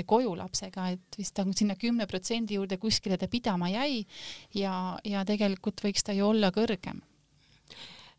koju 0.08 0.36
lapsega, 0.40 0.88
et 0.96 1.20
vist 1.20 1.36
ta 1.36 1.46
sinna 1.52 1.76
kümne 1.80 2.08
protsendi 2.08 2.56
juurde 2.56 2.80
kuskile 2.80 3.18
ta 3.20 3.28
pidama 3.28 3.70
jäi 3.74 4.06
ja, 4.56 4.98
ja 5.04 5.26
tegelikult 5.28 5.84
võiks 5.84 6.08
ta 6.08 6.16
ju 6.16 6.30
olla 6.30 6.54
kõrgem. 6.56 7.04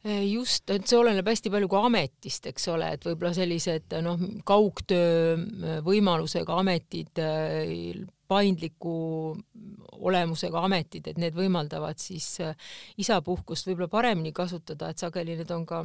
Just, 0.04 0.68
et 0.70 0.86
see 0.86 0.94
oleneb 0.94 1.26
hästi 1.26 1.50
palju 1.50 1.68
ka 1.72 1.80
ametist, 1.88 2.44
eks 2.46 2.68
ole, 2.70 2.92
et 2.94 3.02
võib-olla 3.08 3.32
sellised 3.34 3.96
noh, 4.04 4.20
kaugtöö 4.46 5.80
võimalusega 5.84 6.60
ametid 6.62 7.18
paindliku 8.28 8.94
olemusega 9.98 10.62
ametid, 10.68 11.08
et 11.08 11.18
need 11.18 11.36
võimaldavad 11.36 11.98
siis 12.02 12.28
äh, 12.44 12.68
isapuhkust 13.00 13.66
võib-olla 13.68 13.88
paremini 13.92 14.32
kasutada, 14.36 14.90
et 14.90 15.00
sageli 15.00 15.36
need 15.38 15.50
on 15.54 15.66
ka 15.66 15.84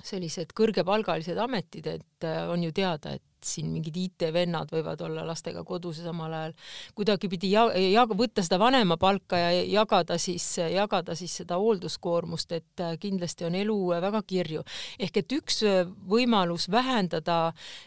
sellised 0.00 0.54
kõrgepalgalised 0.56 1.38
ametid, 1.38 1.86
et 1.98 2.26
äh, 2.26 2.48
on 2.50 2.64
ju 2.64 2.72
teada, 2.74 3.16
et 3.18 3.22
siin 3.42 3.72
mingid 3.74 3.96
IT-vennad 3.98 4.70
võivad 4.70 5.00
olla 5.02 5.24
lastega 5.26 5.64
kodus 5.66 5.98
ja 5.98 6.04
samal 6.06 6.30
ajal 6.38 6.52
kuidagipidi 6.94 7.50
ja, 7.50 7.64
ja 7.74 8.04
võtta 8.06 8.44
seda 8.46 8.60
vanemapalka 8.62 9.40
ja 9.40 9.64
jagada 9.66 10.14
siis, 10.22 10.46
jagada 10.70 11.16
siis 11.18 11.34
seda 11.42 11.58
hoolduskoormust, 11.58 12.54
et 12.54 12.84
äh, 12.84 12.94
kindlasti 13.02 13.48
on 13.48 13.58
elu 13.58 13.78
väga 14.06 14.22
kirju. 14.26 14.62
ehk 14.98 15.22
et 15.22 15.38
üks 15.38 15.62
võimalus 16.08 16.68
vähendada 16.70 17.40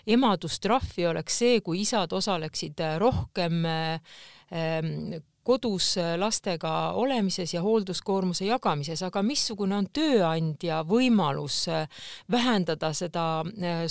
emadustrahvi 0.05 1.07
oleks 1.07 1.39
see, 1.39 1.61
kui 1.61 1.81
isad 1.87 2.11
osaleksid 2.13 2.83
rohkem 2.99 3.63
ähm, 3.65 5.15
kodus 5.45 5.97
äh, 5.97 6.15
lastega 6.19 6.91
olemises 6.97 7.53
ja 7.53 7.61
hoolduskoormuse 7.61 8.47
jagamises, 8.49 9.03
aga 9.05 9.21
missugune 9.25 9.77
on 9.77 9.87
tööandja 9.93 10.81
võimalus 10.87 11.65
äh, 11.69 11.85
vähendada 12.31 12.91
seda 12.97 13.25
äh, 13.45 13.85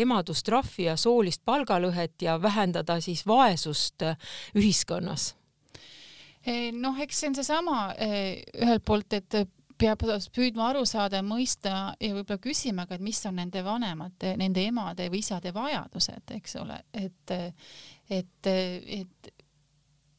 emadustrahvi 0.00 0.90
ja 0.90 0.96
soolist 1.00 1.42
palgalõhet 1.44 2.20
ja 2.22 2.36
vähendada 2.42 3.00
siis 3.00 3.24
vaesust 3.26 4.04
ühiskonnas? 4.56 5.34
noh, 6.72 6.96
eks 7.04 7.18
see 7.20 7.28
on 7.28 7.34
seesama 7.36 7.74
ühelt 8.00 8.80
poolt, 8.88 9.12
et 9.12 9.34
peab 9.76 10.00
püüdma 10.32 10.70
aru 10.70 10.86
saada 10.88 11.18
ja 11.20 11.24
mõista 11.24 11.72
ja 12.00 12.14
võib-olla 12.14 12.40
küsima 12.40 12.86
ka, 12.88 12.96
et 12.96 13.04
mis 13.04 13.20
on 13.28 13.36
nende 13.36 13.60
vanemate, 13.64 14.32
nende 14.40 14.64
emade 14.64 15.10
või 15.12 15.20
isade 15.20 15.52
vajadused, 15.52 16.32
eks 16.38 16.56
ole, 16.62 16.78
et, 16.96 17.34
et, 18.08 18.48
et 18.48 19.30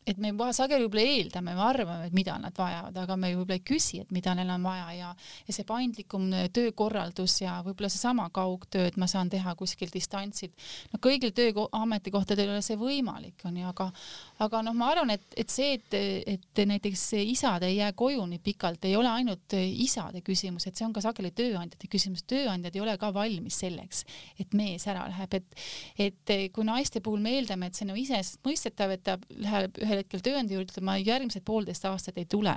et 0.07 0.17
me 0.17 0.31
sageli 0.55 0.85
võib-olla 0.85 1.03
eeldame, 1.05 1.53
me 1.55 1.61
arvame, 1.61 2.07
et 2.09 2.15
mida 2.17 2.33
nad 2.41 2.55
vajavad, 2.57 2.95
aga 3.03 3.17
me 3.19 3.29
võib-olla 3.35 3.57
ei 3.59 3.65
küsi, 3.65 3.99
et 4.01 4.13
mida 4.15 4.33
neil 4.37 4.49
on 4.49 4.63
vaja 4.65 4.87
ja, 4.97 5.11
ja 5.47 5.53
see 5.53 5.65
paindlikum 5.67 6.25
töökorraldus 6.53 7.37
ja 7.43 7.59
võib-olla 7.65 7.91
seesama 7.91 8.27
kaugtöö, 8.33 8.87
et 8.89 8.97
ma 9.01 9.07
saan 9.11 9.29
teha 9.29 9.53
kuskil 9.59 9.91
distantsilt. 9.93 10.57
no 10.93 11.01
kõigil 11.03 11.35
tööametikohtadel 11.37 12.49
ei 12.49 12.55
ole 12.55 12.65
see 12.65 12.79
võimalik, 12.81 13.45
onju, 13.45 13.67
aga, 13.69 13.91
aga 14.41 14.61
noh, 14.65 14.75
ma 14.77 14.89
arvan, 14.91 15.13
et, 15.13 15.25
et 15.37 15.51
see, 15.53 15.75
et, 15.77 15.97
et 16.33 16.61
näiteks 16.67 17.03
isad 17.21 17.63
ei 17.67 17.77
jää 17.77 17.91
koju 17.97 18.23
nii 18.31 18.41
pikalt, 18.43 18.85
ei 18.89 18.95
ole 18.97 19.11
ainult 19.11 19.55
isade 19.57 20.23
küsimus, 20.25 20.65
et 20.67 20.77
see 20.77 20.87
on 20.87 20.95
ka 20.95 21.03
sageli 21.03 21.31
tööandjate 21.37 21.89
küsimus. 21.91 22.25
tööandjad 22.29 22.75
ei 22.75 22.83
ole 22.83 22.97
ka 23.01 23.11
valmis 23.13 23.61
selleks, 23.61 24.03
et 24.41 24.55
mees 24.57 24.87
ära 24.89 25.05
läheb, 25.11 25.37
et, 25.37 25.63
et 26.07 26.35
kui 26.55 26.65
naiste 26.67 27.03
puhul 27.03 27.21
me 27.21 27.35
eeldame, 27.37 27.69
et 27.69 27.77
see 27.77 27.87
on 27.87 27.97
iseenesestmõistetav, 28.01 28.95
et 28.95 29.05
ta 29.05 29.17
läheb 29.29 29.81
ühel 29.81 30.03
hetkel 30.03 30.25
tööandja 30.25 30.57
juurde 30.57 30.71
ütlema, 30.71 30.97
järgmised 31.01 31.45
poolteist 31.45 31.85
aastat 31.89 32.17
ei 32.21 32.29
tule. 32.29 32.55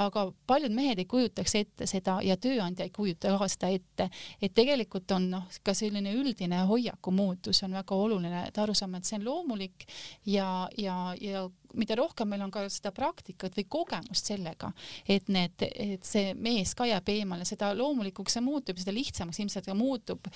Aga 0.00 0.24
paljud 0.48 0.72
mehed 0.72 1.02
ei 1.02 1.04
kujutaks 1.04 1.52
ette 1.58 1.86
seda 1.86 2.14
ja 2.24 2.38
tööandja 2.40 2.86
ei 2.86 2.92
kujuta 2.94 3.34
ka 3.36 3.48
seda 3.52 3.68
ette, 3.76 4.06
et 4.40 4.54
tegelikult 4.56 5.10
on 5.12 5.28
noh, 5.34 5.58
ka 5.62 5.74
selline 5.76 6.14
üldine 6.16 6.62
hoiaku 6.68 7.12
muutus 7.12 7.60
on 7.66 7.76
väga 7.76 7.98
oluline, 8.06 8.46
et 8.48 8.58
aru 8.62 8.74
saama, 8.74 9.02
et 9.02 9.08
see 9.08 9.18
on 9.20 9.26
loomulik 9.26 9.84
ja, 10.24 10.46
ja, 10.80 10.96
ja 11.20 11.42
mida 11.78 11.96
rohkem 11.98 12.28
meil 12.28 12.44
on 12.44 12.52
ka 12.52 12.64
seda 12.72 12.92
praktikat 12.94 13.56
või 13.58 13.66
kogemust 13.76 14.28
sellega, 14.30 14.72
et 15.08 15.28
need, 15.32 15.64
et 15.70 16.04
see 16.06 16.32
mees 16.34 16.74
ka 16.78 16.86
jääb 16.88 17.08
eemale, 17.14 17.46
seda 17.48 17.72
loomulikuks 17.76 18.38
see 18.38 18.44
muutub, 18.44 18.80
seda 18.80 18.94
lihtsamaks 18.94 19.42
ilmselt 19.42 19.68
ka 19.68 19.76
muutub 19.76 20.28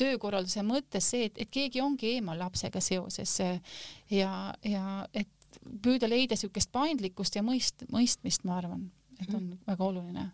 töökorralduse 0.00 0.64
mõttes 0.66 1.10
see, 1.12 1.28
et, 1.30 1.42
et 1.44 1.50
keegi 1.50 1.82
ongi 1.84 2.16
eemal 2.16 2.40
lapsega 2.40 2.82
seoses 2.84 3.36
ja, 4.10 4.32
ja 4.66 4.86
et 5.14 5.60
püüda 5.82 6.08
leida 6.10 6.36
niisugust 6.36 6.70
paindlikkust 6.72 7.36
ja 7.36 7.44
mõist-, 7.46 7.86
mõistmist, 7.92 8.46
ma 8.46 8.58
arvan 8.60 8.88
et 9.20 9.34
on 9.36 9.50
väga 9.66 9.84
oluline. 9.84 10.30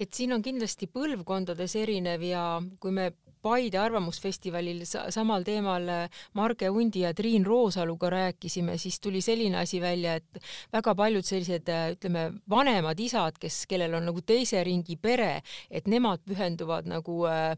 et 0.00 0.12
siin 0.14 0.32
on 0.36 0.42
kindlasti 0.44 0.88
põlvkondades 0.92 1.76
erinev 1.80 2.22
ja 2.26 2.42
kui 2.80 2.92
me 2.92 3.12
Paide 3.46 3.78
Arvamusfestivalil 3.78 4.82
samal 4.90 5.44
teemal 5.46 5.86
Marge 6.34 6.70
Undi 6.70 7.04
ja 7.04 7.12
Triin 7.14 7.46
Roosaluga 7.46 8.10
rääkisime, 8.10 8.74
siis 8.78 8.98
tuli 9.00 9.20
selline 9.22 9.60
asi 9.60 9.80
välja, 9.80 10.16
et 10.18 10.40
väga 10.72 10.94
paljud 10.98 11.26
sellised 11.26 11.70
ütleme, 11.94 12.24
vanemad 12.50 12.98
isad, 13.00 13.38
kes, 13.38 13.62
kellel 13.70 13.94
on 13.94 14.08
nagu 14.10 14.22
teise 14.26 14.64
ringi 14.66 14.98
pere, 14.98 15.42
et 15.70 15.86
nemad 15.86 16.24
pühenduvad 16.26 16.88
nagu 16.90 17.20
äh, 17.30 17.54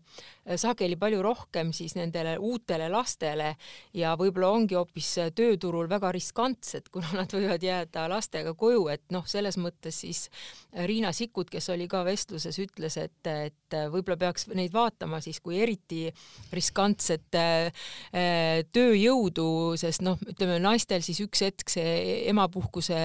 sageli 0.56 0.96
palju 1.00 1.22
rohkem 1.24 1.72
siis 1.76 1.94
nendele 1.98 2.36
uutele 2.38 2.88
lastele 2.92 3.54
ja 3.96 4.14
võib-olla 4.18 4.52
ongi 4.54 4.76
hoopis 4.78 5.10
tööturul 5.36 5.88
väga 5.90 6.12
riskantsed, 6.14 6.88
kuna 6.94 7.12
nad 7.22 7.32
võivad 7.34 7.64
jääda 7.64 8.08
lastega 8.12 8.54
koju, 8.58 8.88
et 8.92 9.04
noh, 9.14 9.26
selles 9.28 9.58
mõttes 9.60 10.02
siis 10.04 10.26
Riina 10.88 11.12
Sikkut, 11.16 11.50
kes 11.50 11.70
oli 11.74 11.88
ka 11.88 12.04
vestluses, 12.06 12.58
ütles, 12.62 12.98
et, 13.00 13.32
et 13.32 13.78
võib-olla 13.92 14.18
peaks 14.20 14.48
neid 14.54 14.74
vaatama 14.74 15.22
siis 15.24 15.40
kui 15.40 15.58
eriti 15.78 16.12
riskantset 16.52 17.34
äh, 17.38 18.64
tööjõudu, 18.72 19.76
sest 19.78 20.02
noh, 20.02 20.18
ütleme 20.28 20.58
naistel 20.60 21.02
siis 21.02 21.20
üks 21.22 21.42
hetk 21.44 21.70
see 21.70 22.24
emapuhkuse 22.28 22.98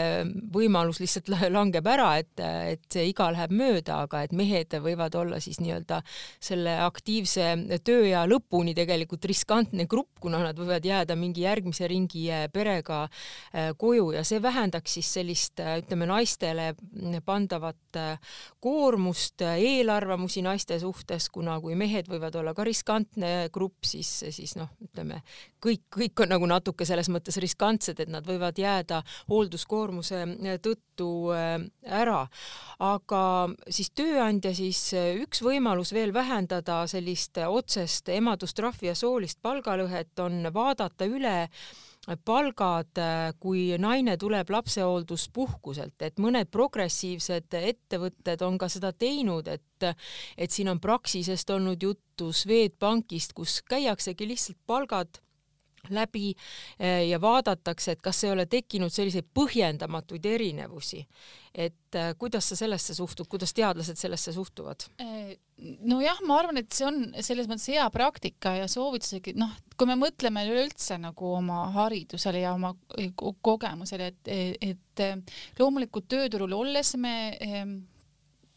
võimalus 0.54 1.00
lihtsalt 1.02 1.30
langeb 1.52 1.86
ära, 1.88 2.18
et, 2.20 2.40
et 2.40 2.84
see 2.92 3.10
iga 3.12 3.30
läheb 3.32 3.52
mööda, 3.52 4.04
aga 4.08 4.24
et 4.24 4.34
mehed 4.34 4.74
võivad 4.84 5.16
olla 5.16 5.40
siis 5.44 5.60
nii-öelda 5.62 6.02
selle 6.40 6.78
aktiivse 6.84 7.80
tööea 7.84 8.26
lõpuni 8.28 8.74
tegelikult 8.76 9.26
riskantne 9.26 9.86
grupp, 9.88 10.20
kuna 10.24 10.42
nad 10.44 10.58
võivad 10.58 10.86
jääda 10.86 11.18
mingi 11.20 11.46
järgmise 11.46 11.88
ringi 11.88 12.30
äh, 12.32 12.48
perega 12.52 13.06
äh, 13.08 13.72
koju. 13.78 14.12
Ja 14.18 14.24
see 14.24 14.42
vähendaks 14.42 14.98
siis 14.98 15.12
sellist, 15.14 15.60
ütleme, 15.60 16.08
naistele 16.10 16.74
pandavat 17.26 18.00
koormust, 18.64 19.42
eelarvamusi 19.44 20.42
naiste 20.46 20.80
suhtes, 20.82 21.30
kuna 21.34 21.60
kui 21.62 21.76
mehed 21.78 22.10
võivad 22.10 22.36
olla 22.40 22.53
ka 22.58 22.66
riskantne 22.68 23.32
grupp, 23.54 23.84
siis, 23.88 24.10
siis 24.36 24.56
noh, 24.60 24.72
ütleme 24.84 25.22
kõik, 25.64 25.86
kõik 25.94 26.24
on 26.26 26.34
nagu 26.36 26.50
natuke 26.50 26.88
selles 26.88 27.10
mõttes 27.14 27.38
riskantsed, 27.42 28.00
et 28.00 28.12
nad 28.12 28.26
võivad 28.28 28.58
jääda 28.60 29.02
hoolduskoormuse 29.32 30.24
tõttu 30.64 31.10
ära. 31.84 32.28
aga 32.80 33.24
siis 33.70 33.90
tööandja 33.96 34.54
siis 34.56 34.82
üks 34.94 35.42
võimalus 35.42 35.94
veel 35.94 36.14
vähendada 36.14 36.84
sellist 36.88 37.38
otsest 37.48 38.10
emadustrahvi 38.10 38.92
ja 38.92 38.96
soolist 38.96 39.42
palgalõhet 39.42 40.20
on 40.20 40.48
vaadata 40.54 41.06
üle 41.06 41.50
palgad, 42.26 43.00
kui 43.40 43.78
naine 43.80 44.18
tuleb 44.20 44.50
lapsehoolduspuhkuselt, 44.52 45.96
et 46.04 46.20
mõned 46.20 46.50
progressiivsed 46.52 47.56
ettevõtted 47.60 48.44
on 48.44 48.58
ka 48.60 48.68
seda 48.72 48.92
teinud, 48.92 49.48
et, 49.48 49.88
et 50.38 50.52
siin 50.52 50.72
on 50.74 50.82
Praxisest 50.84 51.50
olnud 51.56 51.84
juttu, 51.84 52.32
Swedbankist, 52.36 53.34
kus 53.38 53.62
käiaksegi 53.70 54.28
lihtsalt 54.28 54.60
palgad 54.68 55.24
läbi 55.90 56.34
eh, 56.80 57.08
ja 57.10 57.22
vaadatakse, 57.22 57.92
et 57.92 58.02
kas 58.02 58.24
ei 58.24 58.32
ole 58.32 58.46
tekkinud 58.50 58.94
selliseid 58.94 59.28
põhjendamatuid 59.36 60.26
erinevusi. 60.26 61.06
et 61.54 61.96
eh, 61.96 62.16
kuidas 62.18 62.48
sa 62.50 62.56
sellesse 62.58 62.96
suhtud, 62.98 63.28
kuidas 63.30 63.54
teadlased 63.54 64.00
sellesse 64.00 64.34
suhtuvad? 64.34 64.88
Eh, 64.98 65.36
nojah, 65.86 66.22
ma 66.26 66.40
arvan, 66.40 66.58
et 66.58 66.72
see 66.74 66.88
on 66.88 66.98
selles 67.22 67.50
mõttes 67.50 67.68
hea 67.70 67.86
praktika 67.94 68.56
ja 68.58 68.68
soovitusegi, 68.68 69.36
noh, 69.38 69.52
kui 69.78 69.90
me 69.90 69.98
mõtleme 70.00 70.48
üleüldse 70.50 70.98
nagu 71.02 71.36
oma 71.38 71.68
haridusele 71.76 72.42
ja 72.42 72.56
oma 72.58 72.74
kogemusele, 73.16 74.14
et, 74.14 74.60
et 74.74 75.60
loomulikult 75.60 76.10
tööturul 76.10 76.58
olles 76.58 76.96
me 76.98 77.16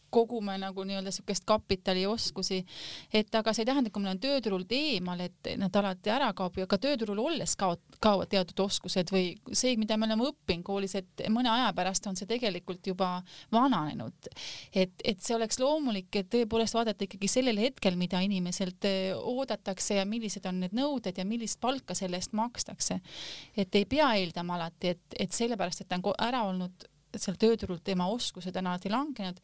kogume 0.09 0.57
nagu 0.61 0.83
nii-öelda 0.87 1.11
niisugust 1.11 1.45
kapitali 1.47 2.03
ja 2.03 2.09
oskusi, 2.11 2.61
et 3.13 3.35
aga 3.35 3.53
see 3.53 3.63
ei 3.63 3.69
tähenda, 3.69 3.91
kui 3.91 4.03
me 4.03 4.09
oleme 4.09 4.21
tööturult 4.23 4.71
eemal, 4.75 5.21
et 5.25 5.51
nad 5.59 5.75
alati 5.79 6.11
ära 6.13 6.29
kaob 6.37 6.57
ja 6.59 6.67
ka 6.69 6.79
tööturul 6.81 7.19
olles 7.23 7.55
kaovad, 7.59 7.83
kaovad 8.03 8.31
teatud 8.31 8.63
oskused 8.65 9.11
või 9.13 9.35
see, 9.51 9.75
mida 9.79 9.97
me 9.97 10.07
oleme 10.09 10.29
õppinud 10.31 10.65
koolis, 10.67 10.95
et 10.99 11.25
mõne 11.33 11.51
aja 11.51 11.69
pärast 11.77 12.07
on 12.09 12.17
see 12.19 12.29
tegelikult 12.29 12.87
juba 12.87 13.17
vananenud. 13.53 14.31
et, 14.73 14.93
et 15.03 15.21
see 15.23 15.35
oleks 15.35 15.59
loomulik, 15.59 16.09
et 16.15 16.29
tõepoolest 16.33 16.77
vaadata 16.77 17.07
ikkagi 17.07 17.29
sellel 17.31 17.59
hetkel, 17.61 17.97
mida 17.99 18.21
inimeselt 18.23 18.85
eh, 18.87 19.13
oodatakse 19.15 19.99
ja 19.99 20.05
millised 20.05 20.45
on 20.49 20.61
need 20.63 20.75
nõuded 20.77 21.17
ja 21.17 21.25
millist 21.25 21.59
palka 21.61 21.95
selle 21.95 22.19
eest 22.19 22.33
makstakse. 22.37 22.99
et 23.57 23.75
ei 23.75 23.85
pea 23.85 24.13
eeldama 24.19 24.55
alati, 24.57 24.95
et, 24.95 25.19
et 25.19 25.33
sellepärast, 25.33 25.81
et 25.81 25.89
ta 25.89 25.99
on 25.99 26.13
ära 26.17 26.43
olnud 26.47 26.87
seal 27.15 27.37
tööturul 27.39 27.79
tema 27.83 28.07
oskused 28.11 28.55
on 28.59 28.69
alati 28.71 28.91
langenud 28.91 29.39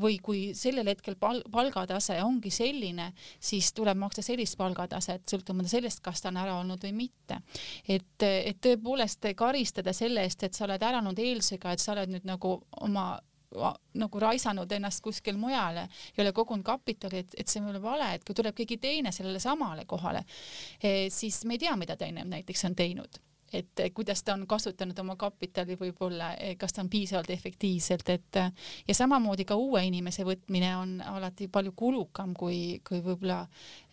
või 0.00 0.18
kui 0.22 0.40
sellel 0.58 0.88
hetkel 0.90 1.16
pal 1.20 1.42
palgatase 1.52 2.18
ongi 2.24 2.50
selline, 2.54 3.10
siis 3.40 3.72
tuleb 3.76 3.98
maksta 4.00 4.24
sellist 4.24 4.58
palgataset, 4.60 5.26
sõltumata 5.30 5.70
sellest, 5.70 6.02
kas 6.04 6.22
ta 6.22 6.32
on 6.32 6.40
ära 6.42 6.56
olnud 6.60 6.82
või 6.84 6.94
mitte. 7.04 7.40
et, 7.88 8.22
et 8.22 8.58
tõepoolest 8.60 9.30
karistada 9.36 9.92
selle 9.92 10.24
eest, 10.24 10.42
et 10.42 10.54
sa 10.54 10.66
oled 10.66 10.82
ära 10.82 10.98
olnud 11.02 11.18
eelisega, 11.18 11.72
et 11.72 11.82
sa 11.82 11.92
oled 11.94 12.10
nüüd 12.12 12.26
nagu 12.28 12.58
oma 12.80 13.14
nagu 13.94 14.18
raisanud 14.18 14.72
ennast 14.72 15.02
kuskil 15.04 15.36
mujale, 15.38 15.86
ei 16.16 16.24
ole 16.24 16.32
kogunud 16.34 16.64
kapitali, 16.66 17.22
et, 17.22 17.36
et 17.38 17.50
see 17.50 17.62
ei 17.62 17.70
ole 17.70 17.82
vale, 17.82 18.08
et 18.16 18.24
kui 18.26 18.34
tuleb 18.34 18.56
keegi 18.58 18.80
teine 18.82 19.12
sellele 19.14 19.38
samale 19.38 19.84
kohale, 19.86 20.24
eh, 20.82 21.06
siis 21.14 21.44
me 21.44 21.54
ei 21.54 21.62
tea, 21.62 21.76
mida 21.78 21.96
teine 21.96 22.26
näiteks 22.26 22.66
on 22.66 22.74
teinud 22.74 23.22
et 23.54 23.80
eh, 23.80 23.90
kuidas 23.94 24.22
ta 24.22 24.34
on 24.34 24.46
kasutanud 24.46 24.98
oma 24.98 25.16
kapitali 25.16 25.76
võib-olla, 25.78 26.32
eh, 26.38 26.56
kas 26.58 26.74
ta 26.74 26.82
on 26.82 26.90
piisavalt 26.90 27.30
efektiivselt, 27.30 28.08
et 28.10 28.38
eh, 28.40 28.50
ja 28.88 28.94
samamoodi 28.94 29.46
ka 29.46 29.56
uue 29.60 29.84
inimese 29.86 30.24
võtmine 30.26 30.72
on 30.76 30.94
alati 31.04 31.48
palju 31.52 31.72
kulukam 31.76 32.34
kui, 32.34 32.80
kui 32.86 33.00
võib-olla 33.04 33.44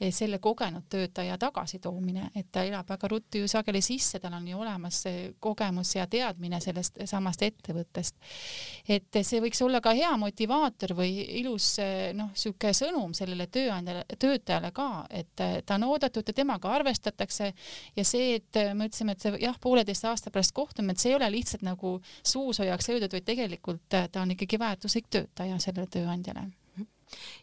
selle 0.09 0.39
kogenud 0.41 0.87
töötaja 0.89 1.37
tagasitoomine, 1.41 2.31
et 2.35 2.49
ta 2.51 2.63
elab 2.65 2.89
väga 2.89 3.09
ruttu 3.11 3.43
ju 3.43 3.49
sageli 3.51 3.81
sisse, 3.85 4.19
tal 4.19 4.33
on 4.37 4.47
ju 4.47 4.59
olemas 4.59 5.03
see 5.05 5.31
kogemus 5.39 5.93
ja 5.95 6.07
teadmine 6.09 6.59
sellest 6.61 6.97
samast 7.05 7.43
ettevõttest. 7.45 8.15
et 8.89 9.21
see 9.21 9.41
võiks 9.41 9.61
olla 9.61 9.81
ka 9.81 9.93
hea 9.97 10.11
motivaator 10.17 10.95
või 10.97 11.11
ilus 11.41 11.75
noh, 12.17 12.31
niisugune 12.31 12.73
sõnum 12.73 13.13
sellele 13.13 13.47
tööandjale, 13.47 14.05
töötajale 14.19 14.71
ka, 14.73 14.89
et 15.09 15.35
ta 15.37 15.77
on 15.77 15.87
oodatud 15.91 16.27
ja 16.27 16.33
temaga 16.33 16.73
arvestatakse 16.79 17.51
ja 17.95 18.05
see, 18.05 18.35
et 18.39 18.61
me 18.75 18.87
ütlesime, 18.89 19.15
et 19.15 19.23
see 19.23 19.41
jah, 19.41 19.50
jah, 19.51 19.59
pooleteist 19.61 20.07
aasta 20.09 20.31
pärast 20.31 20.55
kohtume, 20.55 20.95
et 20.95 21.03
see 21.03 21.11
ei 21.11 21.19
ole 21.19 21.29
lihtsalt 21.31 21.65
nagu 21.67 21.97
suusoojaks 22.23 22.89
öeldud, 22.93 23.13
vaid 23.13 23.27
tegelikult 23.27 23.99
äh, 23.99 24.07
ta 24.11 24.23
on 24.23 24.31
ikkagi 24.35 24.59
väärtuslik 24.59 25.11
töötaja 25.11 25.59
sellele 25.59 25.87
tööandjale. 25.91 26.47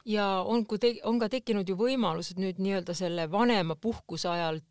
Ja 0.09 0.27
on, 0.49 0.65
kui 0.67 0.81
te, 0.81 0.95
on 1.05 1.19
ka 1.21 1.29
tekkinud 1.29 1.69
ju 1.69 1.77
võimalused 1.77 2.41
nüüd 2.41 2.61
nii-öelda 2.63 2.95
selle 2.97 3.27
vanemapuhkuse 3.31 4.31
ajal 4.33 4.63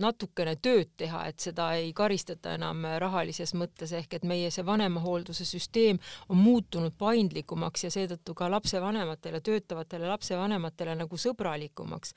natukene 0.00 0.54
tööd 0.62 0.88
teha, 1.00 1.24
et 1.28 1.42
seda 1.42 1.66
ei 1.76 1.90
karistata 1.96 2.54
enam 2.56 2.84
rahalises 3.02 3.52
mõttes, 3.58 3.92
ehk 3.96 4.14
et 4.16 4.24
meie 4.28 4.48
see 4.54 4.64
vanemahoolduse 4.64 5.44
süsteem 5.44 5.98
on 6.32 6.40
muutunud 6.40 6.94
paindlikumaks 6.98 7.84
ja 7.84 7.90
seetõttu 7.92 8.34
ka 8.38 8.48
lapsevanematele, 8.52 9.42
töötavatele 9.44 10.08
lapsevanematele 10.08 10.96
nagu 11.02 11.20
sõbralikumaks. 11.20 12.14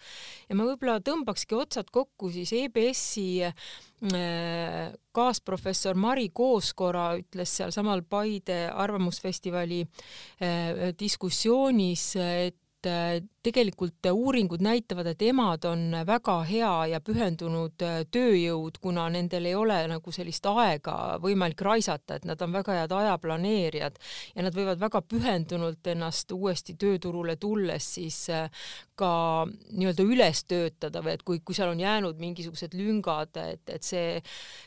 ja 0.47 0.56
ma 0.56 0.67
võib-olla 0.69 1.01
tõmbakski 1.03 1.60
otsad 1.60 1.91
kokku 1.91 2.32
siis 2.32 2.53
EBS-i 2.62 3.27
äh, 3.43 4.95
kaasprofessor 5.12 5.99
Mari 5.99 6.29
Kooskora 6.34 7.12
ütles 7.19 7.58
sealsamal 7.60 8.06
Paide 8.08 8.69
arvamusfestivali 8.71 9.84
äh, 9.84 10.91
diskussioonis, 10.99 12.12
et 12.15 12.60
et 12.84 13.29
tegelikult 13.43 14.08
uuringud 14.12 14.62
näitavad, 14.63 15.08
et 15.12 15.21
emad 15.27 15.65
on 15.67 15.82
väga 16.08 16.36
hea 16.47 16.71
ja 16.93 16.99
pühendunud 17.03 17.84
äh, 17.84 17.97
tööjõud, 18.12 18.77
kuna 18.82 19.10
nendel 19.12 19.49
ei 19.49 19.56
ole 19.60 19.82
nagu 19.91 20.13
sellist 20.15 20.45
aega 20.47 21.17
võimalik 21.23 21.60
raisata, 21.65 22.15
et 22.15 22.27
nad 22.27 22.39
on 22.41 22.53
väga 22.56 22.77
head 22.79 22.95
ajaplaneerijad 22.95 23.99
ja 24.36 24.45
nad 24.45 24.56
võivad 24.56 24.79
väga 24.79 25.01
pühendunult 25.03 25.91
ennast 25.91 26.32
uuesti 26.32 26.77
tööturule 26.79 27.36
tulles 27.36 27.89
siis 27.97 28.21
äh, 28.32 28.47
ka 28.95 29.12
nii-öelda 29.49 30.08
üles 30.08 30.45
töötada 30.47 31.03
või 31.03 31.17
et 31.17 31.27
kui, 31.27 31.41
kui 31.43 31.58
seal 31.58 31.73
on 31.73 31.84
jäänud 31.84 32.23
mingisugused 32.23 32.77
lüngad, 32.79 33.36
et, 33.43 33.67
et 33.67 33.84
see, 33.84 34.21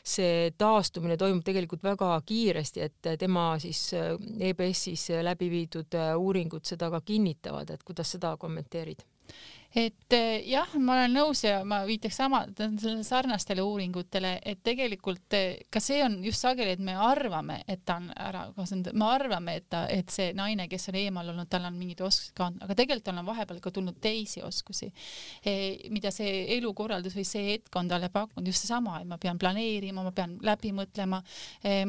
see 0.05 0.53
taastumine 0.57 1.17
toimub 1.17 1.41
tegelikult 1.47 1.81
väga 1.87 2.11
kiiresti, 2.27 2.85
et 2.85 3.11
tema 3.17 3.49
siis 3.63 3.87
äh, 3.97 4.13
EBS-is 4.51 5.09
läbi 5.25 5.49
viidud 5.49 5.97
uuringud 6.21 6.67
seda 6.67 6.91
ka 6.93 7.01
kinnitavad, 7.01 7.73
et 7.73 7.87
kuidas 7.87 8.13
seda 8.13 8.35
kommenteerida 8.37 8.66
kommenteerid? 8.67 9.03
Et 9.77 10.13
eh, 10.15 10.41
jah, 10.49 10.71
ma 10.81 10.95
olen 10.95 11.13
nõus 11.13 11.43
ja 11.45 11.59
ma 11.67 11.83
viitaks 11.85 12.17
sama 12.17 12.39
sarnastele 13.05 13.61
uuringutele, 13.61 14.31
et 14.49 14.63
tegelikult 14.65 15.35
eh, 15.37 15.59
ka 15.69 15.81
see 15.83 15.99
on 16.01 16.15
just 16.25 16.41
sageli, 16.41 16.73
et 16.73 16.81
me 16.83 16.95
arvame, 16.97 17.59
et 17.69 17.83
ta 17.85 17.99
on 18.01 18.07
ära 18.15 18.47
kasvanud, 18.55 18.89
me 18.97 19.09
arvame, 19.11 19.57
et 19.59 19.67
ta, 19.69 19.83
et 19.93 20.09
see 20.13 20.31
naine, 20.37 20.65
kes 20.71 20.89
on 20.89 20.97
eemal 20.97 21.29
olnud, 21.29 21.49
tal 21.51 21.67
on 21.69 21.77
mingid 21.77 22.01
oskused 22.07 22.33
ka 22.37 22.47
olnud, 22.47 22.63
aga 22.65 22.77
tegelikult 22.79 23.05
tal 23.11 23.21
on 23.21 23.27
vahepeal 23.27 23.59
ka 23.61 23.73
tulnud 23.75 23.99
teisi 24.01 24.41
oskusi, 24.47 24.89
eh, 25.45 25.85
mida 25.93 26.09
see 26.15 26.47
elukorraldus 26.57 27.17
või 27.19 27.27
see 27.29 27.45
hetk 27.51 27.77
on 27.77 27.91
talle 27.91 28.09
pakkunud, 28.13 28.49
just 28.49 28.65
seesama, 28.65 29.03
et 29.03 29.11
ma 29.11 29.21
pean 29.21 29.37
planeerima, 29.37 30.07
ma 30.07 30.15
pean 30.15 30.39
läbi 30.41 30.73
mõtlema, 30.73 31.21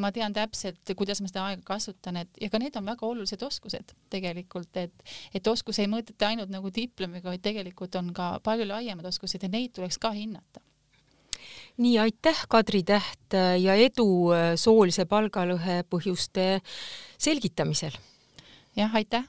ma 0.00 0.12
tean 0.12 0.34
täpselt, 0.36 0.92
kuidas 0.98 1.22
ma 1.24 1.30
seda 1.30 1.46
aega 1.48 1.64
kasutan, 1.72 2.20
et 2.20 2.40
ja 2.42 2.50
ka 2.52 2.60
need 2.60 2.76
on 2.76 2.92
väga 2.92 3.06
olulised 3.08 3.42
oskused 3.46 3.96
tegelikult, 4.12 4.76
et, 4.80 5.08
et 5.32 5.50
oskus 5.50 5.80
ei 5.80 5.88
mõõdeta 5.90 6.28
ainult 6.28 6.52
nagu 6.52 6.72
diplomiga, 6.74 7.30
vaid 7.32 7.44
tegelikult 7.44 7.77
tegelikult 7.78 7.94
on 7.96 8.12
ka 8.14 8.40
palju 8.42 8.66
laiemad 8.66 9.06
oskused 9.06 9.42
ja 9.42 9.48
neid 9.48 9.72
tuleks 9.74 9.98
ka 9.98 10.10
hinnata 10.10 10.60
nii, 11.78 11.98
aitäh, 11.98 12.46
Kadri 12.48 12.82
Täht 12.82 13.34
ja 13.62 13.74
edu 13.74 14.32
soolise 14.56 15.06
palgalõhe 15.06 15.84
põhjuste 15.86 16.60
selgitamisel! 17.18 17.94
jah, 18.76 18.94
aitäh! 18.94 19.24